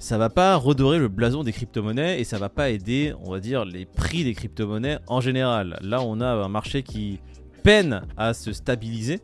ça 0.00 0.16
va 0.16 0.30
pas 0.30 0.56
redorer 0.56 0.98
le 0.98 1.08
blason 1.08 1.44
des 1.44 1.52
crypto-monnaies 1.52 2.20
et 2.20 2.24
ça 2.24 2.38
va 2.38 2.48
pas 2.48 2.70
aider, 2.70 3.12
on 3.22 3.30
va 3.30 3.38
dire, 3.38 3.66
les 3.66 3.84
prix 3.84 4.24
des 4.24 4.34
crypto-monnaies 4.34 4.98
en 5.06 5.20
général. 5.20 5.78
Là, 5.82 6.00
on 6.02 6.20
a 6.20 6.26
un 6.26 6.48
marché 6.48 6.82
qui 6.82 7.20
peine 7.62 8.02
à 8.16 8.32
se 8.32 8.52
stabiliser. 8.54 9.20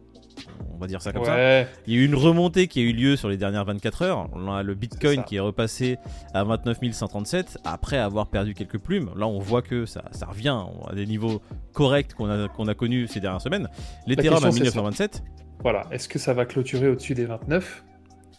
On 0.75 0.76
va 0.76 0.87
dire 0.87 1.00
ça 1.00 1.12
comme 1.12 1.25
ça. 1.25 1.62
Il 1.87 1.95
y 1.95 1.97
a 1.97 2.00
eu 2.00 2.04
une 2.04 2.14
remontée 2.14 2.68
qui 2.68 2.80
a 2.80 2.83
eu 2.83 2.92
lieu 2.92 3.16
sur 3.16 3.30
les 3.30 3.38
dernières 3.38 3.64
24 3.64 4.02
heures. 4.02 4.28
On 4.35 4.52
a 4.52 4.62
le 4.62 4.75
Bitcoin 4.75 5.25
qui 5.25 5.37
est 5.37 5.40
repassé 5.40 5.97
à 6.35 6.45
29 6.45 6.76
137 6.92 7.59
après 7.64 7.97
avoir 7.97 8.26
perdu 8.26 8.52
quelques 8.52 8.78
plumes. 8.78 9.09
Là, 9.16 9.26
on 9.26 9.38
voit 9.38 9.62
que 9.62 9.87
ça, 9.87 10.04
ça 10.11 10.26
revient 10.26 10.59
à 10.87 10.95
des 10.95 11.06
niveaux 11.06 11.40
corrects 11.73 12.12
qu'on 12.12 12.28
a, 12.28 12.49
qu'on 12.49 12.68
a 12.68 12.75
connus 12.75 13.09
ces 13.09 13.21
dernières 13.21 13.40
semaines. 13.40 13.71
L'Ethereum 14.06 14.45
à 14.45 14.49
question, 14.49 14.64
c'est 14.64 14.71
ça. 14.71 14.83
1927. 14.83 15.23
voilà. 15.62 15.85
Est-ce 15.90 16.06
que 16.06 16.18
ça 16.18 16.35
va 16.35 16.45
clôturer 16.45 16.88
au-dessus 16.88 17.14
des 17.14 17.25
29 17.25 17.83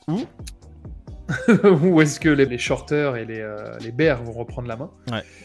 Où 0.10 0.20
Ou 1.84 2.02
est-ce 2.02 2.20
que 2.20 2.30
les, 2.30 2.46
les 2.46 2.58
shorters 2.58 3.16
et 3.18 3.26
les, 3.26 3.40
euh, 3.40 3.78
les 3.80 3.92
bears 3.92 4.24
vont 4.24 4.32
reprendre 4.32 4.68
la 4.68 4.78
main 4.78 4.90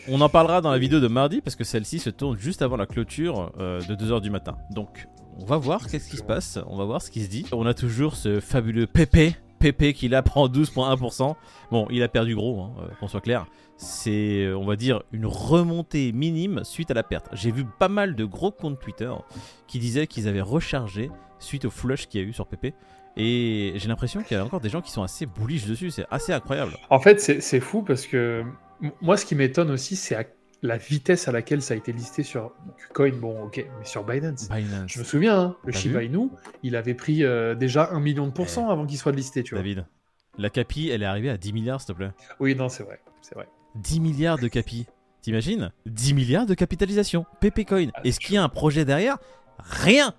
On 0.09 0.21
en 0.21 0.29
parlera 0.29 0.61
dans 0.61 0.71
la 0.71 0.79
vidéo 0.79 1.01
de 1.01 1.09
mardi 1.09 1.41
parce 1.41 1.57
que 1.57 1.65
celle-ci 1.65 1.99
se 1.99 2.11
tourne 2.11 2.39
juste 2.39 2.63
avant 2.63 2.77
la 2.77 2.87
clôture 2.87 3.53
euh, 3.59 3.81
de 3.81 3.95
2h 3.95 4.21
du 4.21 4.31
matin. 4.31 4.57
Donc, 4.71 5.09
on 5.41 5.45
va 5.45 5.57
voir 5.57 5.87
qu'est-ce 5.89 6.09
qui 6.11 6.17
se 6.17 6.23
passe. 6.23 6.59
On 6.67 6.77
va 6.77 6.85
voir 6.85 7.03
ce 7.03 7.11
qui 7.11 7.23
se 7.23 7.29
dit. 7.29 7.47
On 7.53 7.67
a 7.67 7.75
toujours 7.75 8.17
ce 8.17 8.41
fabuleux 8.41 8.87
Pépé. 8.87 9.35
Pépé 9.59 9.93
qui 9.93 10.09
là 10.09 10.23
prend 10.23 10.49
12,1%. 10.49 11.35
Bon, 11.71 11.87
il 11.91 12.03
a 12.03 12.09
perdu 12.09 12.35
gros, 12.35 12.61
hein, 12.61 12.73
euh, 12.81 12.89
qu'on 13.01 13.09
soit 13.09 13.21
clair. 13.21 13.47
C'est, 13.77 14.53
on 14.53 14.65
va 14.65 14.77
dire, 14.77 15.03
une 15.13 15.27
remontée 15.27 16.13
minime 16.13 16.63
suite 16.63 16.91
à 16.93 16.95
la 16.95 17.03
perte. 17.03 17.29
J'ai 17.33 17.51
vu 17.51 17.65
pas 17.65 17.89
mal 17.89 18.15
de 18.15 18.25
gros 18.25 18.53
comptes 18.53 18.79
Twitter 18.79 19.11
qui 19.67 19.81
disaient 19.81 20.07
qu'ils 20.07 20.29
avaient 20.29 20.41
rechargé 20.41 21.11
suite 21.41 21.65
au 21.65 21.71
flush 21.71 22.07
qu'il 22.07 22.21
y 22.21 22.25
a 22.25 22.27
eu 22.27 22.33
sur 22.33 22.47
Pépé. 22.47 22.75
Et 23.17 23.73
j'ai 23.77 23.89
l'impression 23.89 24.23
qu'il 24.23 24.37
y 24.37 24.41
a 24.41 24.45
encore 24.45 24.61
des 24.61 24.69
gens 24.69 24.81
qui 24.81 24.91
sont 24.91 25.03
assez 25.03 25.27
bullish 25.27 25.67
dessus. 25.67 25.91
C'est 25.91 26.07
assez 26.11 26.33
incroyable. 26.33 26.73
En 26.91 26.99
fait, 26.99 27.21
c'est 27.21 27.61
fou 27.61 27.83
parce 27.83 28.07
que 28.07 28.43
moi, 29.01 29.17
ce 29.17 29.27
qui 29.27 29.35
m'étonne 29.35 29.71
aussi, 29.71 29.97
c'est 29.97 30.17
la 30.63 30.77
vitesse 30.77 31.29
à 31.29 31.33
laquelle 31.33 31.61
ça 31.61 31.75
a 31.75 31.77
été 31.77 31.93
listé 31.93 32.23
sur 32.23 32.53
Qcoin. 32.93 33.13
Bon, 33.13 33.45
ok, 33.45 33.65
mais 33.79 33.85
sur 33.85 34.05
Binance. 34.05 34.49
Binance. 34.49 34.91
Je 34.91 34.99
me 35.01 35.05
souviens, 35.05 35.39
hein, 35.39 35.57
le 35.65 35.73
Shiba 35.73 36.03
Inu, 36.03 36.29
il 36.63 36.77
avait 36.77 36.95
pris 36.95 37.25
euh, 37.25 37.55
déjà 37.55 37.91
un 37.93 38.01
million 38.01 38.27
de 38.27 38.33
pourcents 38.33 38.71
avant 38.71 38.87
qu'il 38.87 38.99
soit 38.99 39.13
listé, 39.13 39.43
tu 39.43 39.55
vois. 39.55 39.63
David, 39.63 39.87
la 40.39 40.51
capi, 40.51 40.89
elle 40.89 41.03
est 41.03 41.07
arrivée 41.07 41.31
à 41.31 41.37
10 41.37 41.53
milliards, 41.53 41.81
s'il 41.81 41.93
te 41.93 41.99
plaît. 41.99 42.11
Oui, 42.41 42.55
non, 42.55 42.69
c'est 42.69 42.85
vrai, 42.85 43.01
c'est 43.21 43.35
vrai. 43.35 43.49
10 43.75 44.01
milliards 44.01 44.39
de 44.39 44.49
capi. 44.49 44.87
T'imagines? 45.21 45.73
10 45.87 46.15
milliards 46.15 46.47
de 46.47 46.55
capitalisation. 46.55 47.27
PP 47.41 47.65
Coin. 47.67 47.87
Ah, 47.95 48.01
Est-ce 48.05 48.19
qu'il 48.19 48.35
y 48.35 48.39
a 48.39 48.43
un 48.43 48.49
projet 48.49 48.85
derrière? 48.85 49.19
Rien 49.59 50.15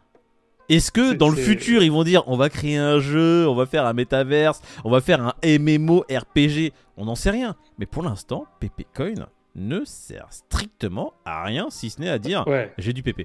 Est-ce 0.70 0.92
que 0.92 1.14
dans 1.14 1.30
le 1.30 1.36
futur, 1.36 1.84
ils 1.84 1.92
vont 1.92 2.04
dire 2.04 2.24
on 2.28 2.38
va 2.38 2.50
créer 2.50 2.78
un 2.78 3.00
jeu, 3.00 3.48
on 3.48 3.56
va 3.56 3.66
faire 3.66 3.86
un 3.86 3.94
métaverse, 3.94 4.62
on 4.86 4.90
va 4.92 5.02
faire 5.02 5.22
un 5.22 5.34
MMO 5.60 6.06
RPG 6.10 6.72
On 6.98 7.06
n'en 7.06 7.16
sait 7.16 7.32
rien. 7.32 7.56
Mais 7.80 7.86
pour 7.86 8.04
l'instant, 8.04 8.46
PP 8.60 8.86
Coin 8.96 9.28
ne 9.56 9.84
sert 9.86 10.28
strictement 10.32 11.14
à 11.26 11.44
rien 11.44 11.68
si 11.70 11.90
ce 11.90 12.00
n'est 12.02 12.10
à 12.10 12.18
dire 12.20 12.48
Ouais. 12.48 12.72
j'ai 12.78 12.94
du 12.94 13.04
PP. 13.04 13.22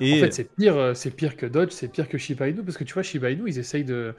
En 0.00 0.04
Et 0.04 0.20
fait, 0.20 0.32
c'est 0.32 0.54
pire, 0.54 0.76
euh, 0.76 0.94
c'est 0.94 1.10
pire 1.10 1.36
que 1.36 1.44
Dodge, 1.46 1.72
c'est 1.72 1.88
pire 1.88 2.08
que 2.08 2.18
Shiba 2.18 2.48
Inu, 2.48 2.62
parce 2.62 2.76
que 2.78 2.84
tu 2.84 2.94
vois, 2.94 3.02
Shiba 3.02 3.30
Inu, 3.30 3.42
ils 3.48 3.58
essayent 3.58 3.84
de, 3.84 4.14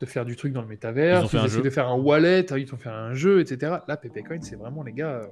de 0.00 0.06
faire 0.06 0.24
du 0.24 0.36
truc 0.36 0.52
dans 0.52 0.62
le 0.62 0.68
métavers, 0.68 1.22
ils, 1.22 1.26
essayent 1.36 1.48
jeu. 1.48 1.62
de 1.62 1.70
faire 1.70 1.88
un 1.88 1.96
wallet, 1.96 2.46
ils 2.56 2.74
ont 2.74 2.78
fait 2.78 2.88
un 2.88 3.12
jeu, 3.14 3.40
etc. 3.40 3.76
Là, 3.86 3.96
Pepecoin, 3.96 4.40
c'est 4.42 4.56
vraiment 4.56 4.82
les 4.82 4.92
gars. 4.92 5.10
euh, 5.10 5.26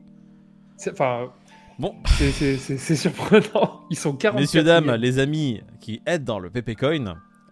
c'est- 0.76 0.92
Enfin, 0.92 1.32
bon, 1.78 1.94
c'est- 2.18 2.96
surprenant. 2.96 3.82
Ils 3.90 3.96
sont 3.96 4.14
40 4.14 4.40
messieurs, 4.40 4.62
dames, 4.62 4.94
les 4.94 5.18
amis 5.18 5.62
qui 5.80 6.02
aident 6.06 6.24
dans 6.24 6.38
le 6.38 6.50
PP 6.50 6.76
Coin, 6.78 7.04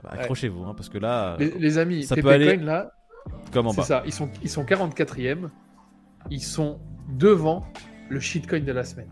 bah, 0.03 0.11
accrochez-vous, 0.13 0.65
hein, 0.65 0.75
parce 0.77 0.89
que 0.89 0.99
là, 0.99 1.37
Les, 1.39 1.51
les 1.59 1.79
amis, 1.79 2.05
ça 2.05 2.15
peut 2.15 2.23
Pepecoin, 2.23 2.35
aller 2.49 2.57
là, 2.57 2.93
comme 3.53 3.67
en 3.69 3.73
c'est 3.73 3.83
ça, 3.83 4.03
ils 4.07 4.13
sont, 4.13 4.29
ils 4.43 4.51
sont 4.51 4.65
44e, 4.65 5.49
ils 6.31 6.43
sont 6.43 6.81
devant 7.09 7.65
le 8.09 8.21
shitcoin 8.21 8.61
de 8.61 8.73
la 8.73 8.85
semaine. 8.85 9.11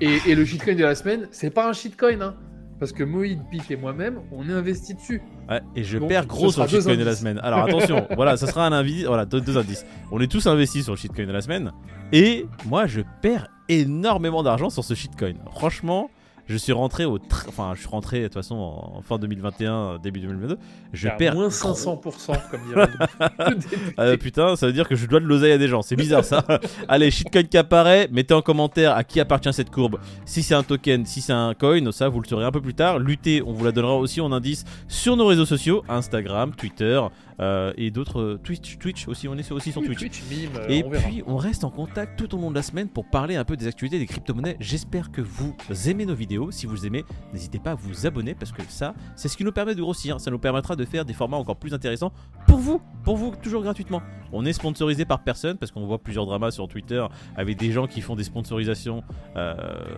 Et, 0.00 0.18
et 0.26 0.34
le 0.34 0.44
shitcoin 0.44 0.74
de 0.76 0.84
la 0.84 0.94
semaine, 0.94 1.26
c'est 1.30 1.50
pas 1.50 1.68
un 1.68 1.72
shitcoin, 1.72 2.20
hein, 2.20 2.36
parce 2.78 2.92
que 2.92 3.02
Moïd, 3.04 3.40
Pete 3.50 3.70
et 3.70 3.76
moi-même, 3.76 4.20
on 4.32 4.48
est 4.48 4.52
investi 4.52 4.94
dessus. 4.94 5.22
Ouais, 5.48 5.60
et 5.74 5.84
je 5.84 5.98
Donc, 5.98 6.08
perds 6.08 6.26
gros 6.26 6.50
sur 6.50 6.62
le 6.62 6.68
shitcoin 6.68 6.96
de 6.96 7.04
la 7.04 7.14
semaine. 7.14 7.40
Alors 7.42 7.60
attention, 7.60 8.06
voilà, 8.16 8.36
ça 8.36 8.46
sera 8.46 8.66
un 8.66 8.72
indice. 8.72 9.04
Voilà, 9.04 9.24
deux, 9.24 9.40
deux 9.40 9.56
indices. 9.58 9.84
On 10.12 10.20
est 10.20 10.30
tous 10.30 10.46
investis 10.46 10.84
sur 10.84 10.92
le 10.92 10.98
shitcoin 10.98 11.26
de 11.26 11.32
la 11.32 11.40
semaine. 11.40 11.72
Et 12.12 12.46
moi, 12.66 12.86
je 12.86 13.00
perds 13.20 13.48
énormément 13.68 14.42
d'argent 14.42 14.70
sur 14.70 14.84
ce 14.84 14.94
shitcoin. 14.94 15.34
Franchement, 15.52 16.10
je 16.48 16.56
suis 16.56 16.72
rentré 16.72 17.04
au. 17.04 17.18
tr- 17.18 17.44
Enfin, 17.48 17.72
je 17.74 17.80
suis 17.80 17.88
rentré 17.88 18.20
de 18.20 18.24
toute 18.24 18.34
façon 18.34 18.56
en 18.56 19.00
fin 19.02 19.18
2021, 19.18 19.98
début 20.02 20.20
2022. 20.20 20.58
Je 20.92 21.08
perds. 21.18 21.34
moins 21.34 21.48
gros- 21.48 21.74
500%, 21.74 22.32
comme 22.50 22.60
dirait. 22.68 22.88
Ah, 23.96 24.16
putain, 24.16 24.56
ça 24.56 24.66
veut 24.66 24.72
dire 24.72 24.88
que 24.88 24.96
je 24.96 25.06
dois 25.06 25.20
de 25.20 25.24
l'oseille 25.26 25.52
à 25.52 25.58
des 25.58 25.68
gens. 25.68 25.82
C'est 25.82 25.96
bizarre 25.96 26.24
ça. 26.24 26.44
Allez, 26.88 27.10
shitcoin 27.10 27.44
qui 27.44 27.56
apparaît, 27.58 28.08
mettez 28.10 28.34
en 28.34 28.42
commentaire 28.42 28.94
à 28.96 29.04
qui 29.04 29.20
appartient 29.20 29.52
cette 29.52 29.70
courbe. 29.70 29.98
Si 30.24 30.42
c'est 30.42 30.54
un 30.54 30.62
token, 30.62 31.04
si 31.06 31.20
c'est 31.20 31.32
un 31.32 31.54
coin, 31.54 31.92
ça 31.92 32.08
vous 32.08 32.20
le 32.20 32.26
saurez 32.28 32.44
un 32.44 32.50
peu 32.52 32.60
plus 32.60 32.74
tard. 32.74 32.98
Lutter, 32.98 33.42
on 33.42 33.52
vous 33.52 33.64
la 33.64 33.72
donnera 33.72 33.94
aussi 33.96 34.20
en 34.20 34.32
indice 34.32 34.64
sur 34.88 35.16
nos 35.16 35.26
réseaux 35.26 35.46
sociaux 35.46 35.82
Instagram, 35.88 36.52
Twitter 36.56 37.00
euh, 37.40 37.72
et 37.76 37.90
d'autres. 37.90 38.20
euh, 38.20 38.40
Twitch, 38.42 38.78
Twitch 38.78 39.06
aussi, 39.08 39.28
on 39.28 39.36
est 39.38 39.50
aussi 39.52 39.72
sur 39.72 39.82
Twitch. 39.82 40.22
mime, 40.30 40.50
euh, 40.56 40.66
Et 40.68 40.82
on 40.84 40.90
verra. 40.90 41.08
puis 41.08 41.22
on 41.26 41.36
reste 41.36 41.64
en 41.64 41.70
contact 41.70 42.18
tout 42.18 42.34
au 42.34 42.38
long 42.40 42.50
de 42.50 42.54
la 42.56 42.62
semaine 42.62 42.88
pour 42.88 43.04
parler 43.08 43.36
un 43.36 43.44
peu 43.44 43.56
des 43.56 43.66
actualités 43.66 43.98
des 43.98 44.06
crypto-monnaies. 44.06 44.56
J'espère 44.60 45.10
que 45.12 45.20
vous 45.20 45.54
aimez 45.86 46.06
nos 46.06 46.14
vidéos. 46.14 46.50
Si 46.50 46.66
vous 46.66 46.86
aimez, 46.86 47.04
n'hésitez 47.32 47.58
pas 47.58 47.72
à 47.72 47.74
vous 47.74 48.06
abonner 48.06 48.34
parce 48.34 48.52
que 48.52 48.62
ça, 48.68 48.94
c'est 49.16 49.28
ce 49.28 49.36
qui 49.36 49.44
nous 49.44 49.52
permet 49.52 49.74
de 49.74 49.80
grossir. 49.80 50.20
Ça 50.20 50.30
nous 50.30 50.38
permettra 50.38 50.76
de 50.76 50.84
faire 50.84 51.04
des 51.04 51.14
formats 51.14 51.36
encore 51.36 51.56
plus 51.56 51.74
intéressants 51.74 52.12
pour 52.46 52.58
vous, 52.58 52.80
pour 53.04 53.16
vous 53.16 53.34
toujours 53.42 53.62
gratuitement. 53.62 54.02
On 54.32 54.44
est 54.44 54.52
sponsorisé 54.52 55.04
par 55.04 55.20
personne 55.22 55.56
parce 55.56 55.70
qu'on 55.72 55.86
voit 55.86 55.98
plusieurs 56.02 56.26
dramas 56.26 56.50
sur 56.50 56.68
Twitter 56.68 57.04
avec 57.36 57.56
des 57.56 57.72
gens 57.72 57.86
qui 57.86 58.00
font 58.00 58.16
des 58.16 58.24
sponsorisations 58.24 59.02
euh, 59.36 59.54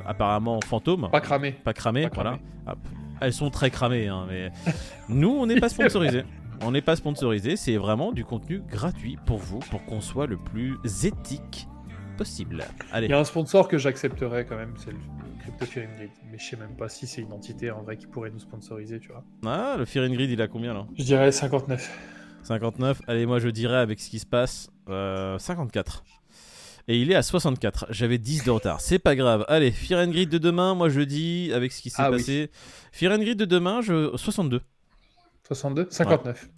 apparemment 0.07 0.61
fantômes, 0.61 1.09
Pas 1.11 1.21
cramé. 1.21 1.53
pas 1.53 1.73
cramé. 1.73 2.09
Voilà. 2.15 2.39
Elles 3.21 3.33
sont 3.35 3.51
très 3.51 3.71
cramées, 3.71 4.09
hein, 4.09 4.25
mais 4.31 4.51
nous, 5.09 5.29
on 5.31 5.47
n'est 5.47 5.61
pas 5.61 5.69
sponsorisé. 5.69 6.23
On 6.63 6.73
n'est 6.73 6.83
pas 6.83 6.97
sponsorisé, 6.97 7.57
c'est 7.57 7.77
vraiment 7.77 8.13
du 8.13 8.25
contenu 8.25 8.61
gratuit 8.61 9.17
pour 9.27 9.39
vous, 9.39 9.61
pour 9.71 9.85
qu'on 9.87 10.01
soit 10.01 10.27
le 10.27 10.37
plus 10.37 10.77
éthique 11.05 11.67
possible. 12.19 12.65
Allez, 12.93 13.07
Il 13.07 13.11
y 13.11 13.15
a 13.15 13.19
un 13.19 13.25
sponsor 13.25 13.67
que 13.67 13.79
j'accepterais 13.79 14.45
quand 14.45 14.57
même, 14.57 14.75
c'est 14.77 14.91
le 14.91 14.99
Crypto 15.41 15.65
Fear 15.65 15.87
Grid. 15.97 16.11
Mais 16.31 16.39
je 16.39 16.45
sais 16.45 16.57
même 16.57 16.77
pas 16.77 16.91
si 16.91 17.07
c'est 17.07 17.23
une 17.23 17.33
entité 17.33 17.71
en 17.71 17.83
vrai 17.83 17.97
qui 17.97 18.07
pourrait 18.07 18.31
nous 18.31 18.39
sponsoriser, 18.41 19.01
tu 19.01 19.09
vois. 19.09 19.25
ah, 19.47 19.77
le 19.79 19.87
Fear 19.87 20.05
and 20.09 20.13
Greed, 20.13 20.31
il 20.31 20.43
a 20.43 20.49
combien 20.49 20.75
là? 20.75 20.87
Je 20.99 21.03
dirais 21.05 21.33
59. 21.33 21.91
59. 22.43 23.01
Allez, 23.07 23.25
moi 23.25 23.39
je 23.39 23.49
dirais 23.49 23.77
avec 23.79 23.99
ce 24.01 24.11
qui 24.11 24.19
se 24.19 24.27
passe, 24.27 24.69
euh, 24.91 25.39
54. 25.39 26.05
Et 26.89 27.01
il 27.01 27.11
est 27.11 27.15
à 27.15 27.23
64. 27.23 27.87
J'avais 27.91 28.19
10 28.19 28.45
de 28.45 28.51
retard. 28.51 28.81
C'est 28.83 28.99
pas 28.99 29.15
grave. 29.17 29.45
Allez, 29.49 29.71
Fear 29.71 30.01
and 30.07 30.11
Greed 30.11 30.29
de 30.29 30.39
demain, 30.39 30.75
moi 30.75 30.89
je 30.91 31.01
dis, 31.01 31.51
avec 31.55 31.73
ce 31.73 31.81
qui 31.81 31.89
s'est 31.89 32.03
Ah 32.03 32.11
oui. 32.11 32.19
passé. 32.19 32.51
Fear 32.93 33.13
and 33.13 33.19
Greed 33.21 33.39
de 33.39 33.45
demain, 33.47 33.81
je... 33.81 34.15
62. 34.17 34.61
62 35.55 35.89
59. 35.91 36.49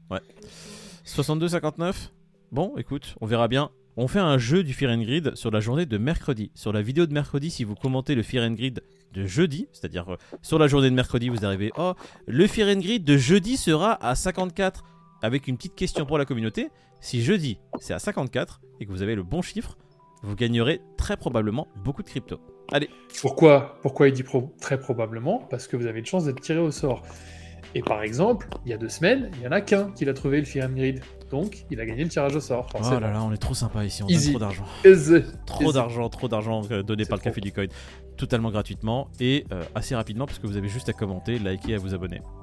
62-59 1.06 2.10
Bon, 2.50 2.74
écoute, 2.76 3.14
on 3.22 3.26
verra 3.26 3.48
bien. 3.48 3.70
On 3.96 4.08
fait 4.08 4.18
un 4.18 4.36
jeu 4.38 4.62
du 4.62 4.74
Fear 4.74 4.92
and 4.92 5.02
Grid 5.02 5.34
sur 5.34 5.50
la 5.50 5.60
journée 5.60 5.86
de 5.86 5.96
mercredi. 5.98 6.50
Sur 6.54 6.72
la 6.72 6.82
vidéo 6.82 7.06
de 7.06 7.12
mercredi, 7.14 7.50
si 7.50 7.64
vous 7.64 7.74
commentez 7.74 8.14
le 8.14 8.22
Fear 8.22 8.44
and 8.44 8.52
Grid 8.52 8.82
de 9.14 9.26
jeudi, 9.26 9.68
c'est-à-dire 9.72 10.12
euh, 10.12 10.16
sur 10.42 10.58
la 10.58 10.66
journée 10.66 10.90
de 10.90 10.94
mercredi, 10.94 11.28
vous 11.30 11.44
arrivez 11.44 11.70
Oh, 11.78 11.94
le 12.26 12.46
Fear 12.46 12.68
and 12.68 12.80
Grid 12.80 13.04
de 13.04 13.16
jeudi 13.16 13.56
sera 13.56 13.94
à 14.06 14.14
54 14.14 14.84
avec 15.22 15.48
une 15.48 15.56
petite 15.56 15.74
question 15.74 16.04
pour 16.04 16.18
la 16.18 16.24
communauté. 16.26 16.68
Si 17.00 17.22
jeudi 17.22 17.58
c'est 17.80 17.94
à 17.94 17.98
54 17.98 18.60
et 18.80 18.86
que 18.86 18.90
vous 18.90 19.02
avez 19.02 19.14
le 19.14 19.22
bon 19.22 19.40
chiffre, 19.42 19.76
vous 20.22 20.36
gagnerez 20.36 20.80
très 20.98 21.16
probablement 21.16 21.68
beaucoup 21.84 22.02
de 22.02 22.08
crypto. 22.08 22.38
Allez, 22.72 22.88
Pourquoi, 23.20 23.78
pourquoi 23.82 24.08
il 24.08 24.14
dit 24.14 24.22
pro- 24.22 24.54
très 24.60 24.78
probablement? 24.78 25.38
Parce 25.50 25.66
que 25.66 25.76
vous 25.76 25.86
avez 25.86 25.98
une 26.00 26.06
chance 26.06 26.24
d'être 26.24 26.40
tiré 26.40 26.58
au 26.60 26.70
sort. 26.70 27.02
Et 27.74 27.82
par 27.82 28.02
exemple, 28.02 28.48
il 28.64 28.70
y 28.70 28.74
a 28.74 28.78
deux 28.78 28.88
semaines, 28.88 29.30
il 29.36 29.42
y 29.42 29.48
en 29.48 29.52
a 29.52 29.60
qu'un 29.60 29.90
qui 29.92 30.04
l'a 30.04 30.14
trouvé, 30.14 30.40
le 30.40 30.74
Greed. 30.74 31.00
Donc, 31.30 31.64
il 31.70 31.80
a 31.80 31.86
gagné 31.86 32.04
le 32.04 32.10
tirage 32.10 32.36
au 32.36 32.40
sort. 32.40 32.68
oh 32.74 32.90
là 32.90 33.00
là, 33.00 33.22
on 33.22 33.32
est 33.32 33.38
trop 33.38 33.54
sympa 33.54 33.84
ici, 33.84 34.02
on 34.02 34.08
Easy. 34.08 34.26
donne 34.26 34.32
trop 34.34 34.40
d'argent. 34.40 34.64
Easy. 34.84 35.22
Trop 35.46 35.72
d'argent, 35.72 36.08
trop 36.10 36.28
d'argent 36.28 36.62
euh, 36.70 36.82
donné 36.82 37.06
par 37.06 37.18
le. 37.18 37.22
Café 37.22 37.40
du 37.40 37.52
Coin. 37.52 37.66
Totalement 38.18 38.50
gratuitement 38.50 39.08
et 39.18 39.46
euh, 39.52 39.62
assez 39.74 39.94
rapidement 39.94 40.26
parce 40.26 40.38
que 40.38 40.46
vous 40.46 40.56
avez 40.56 40.68
juste 40.68 40.88
à 40.88 40.92
commenter, 40.92 41.38
liker 41.38 41.72
et 41.72 41.74
à 41.74 41.78
vous 41.78 41.94
abonner. 41.94 42.20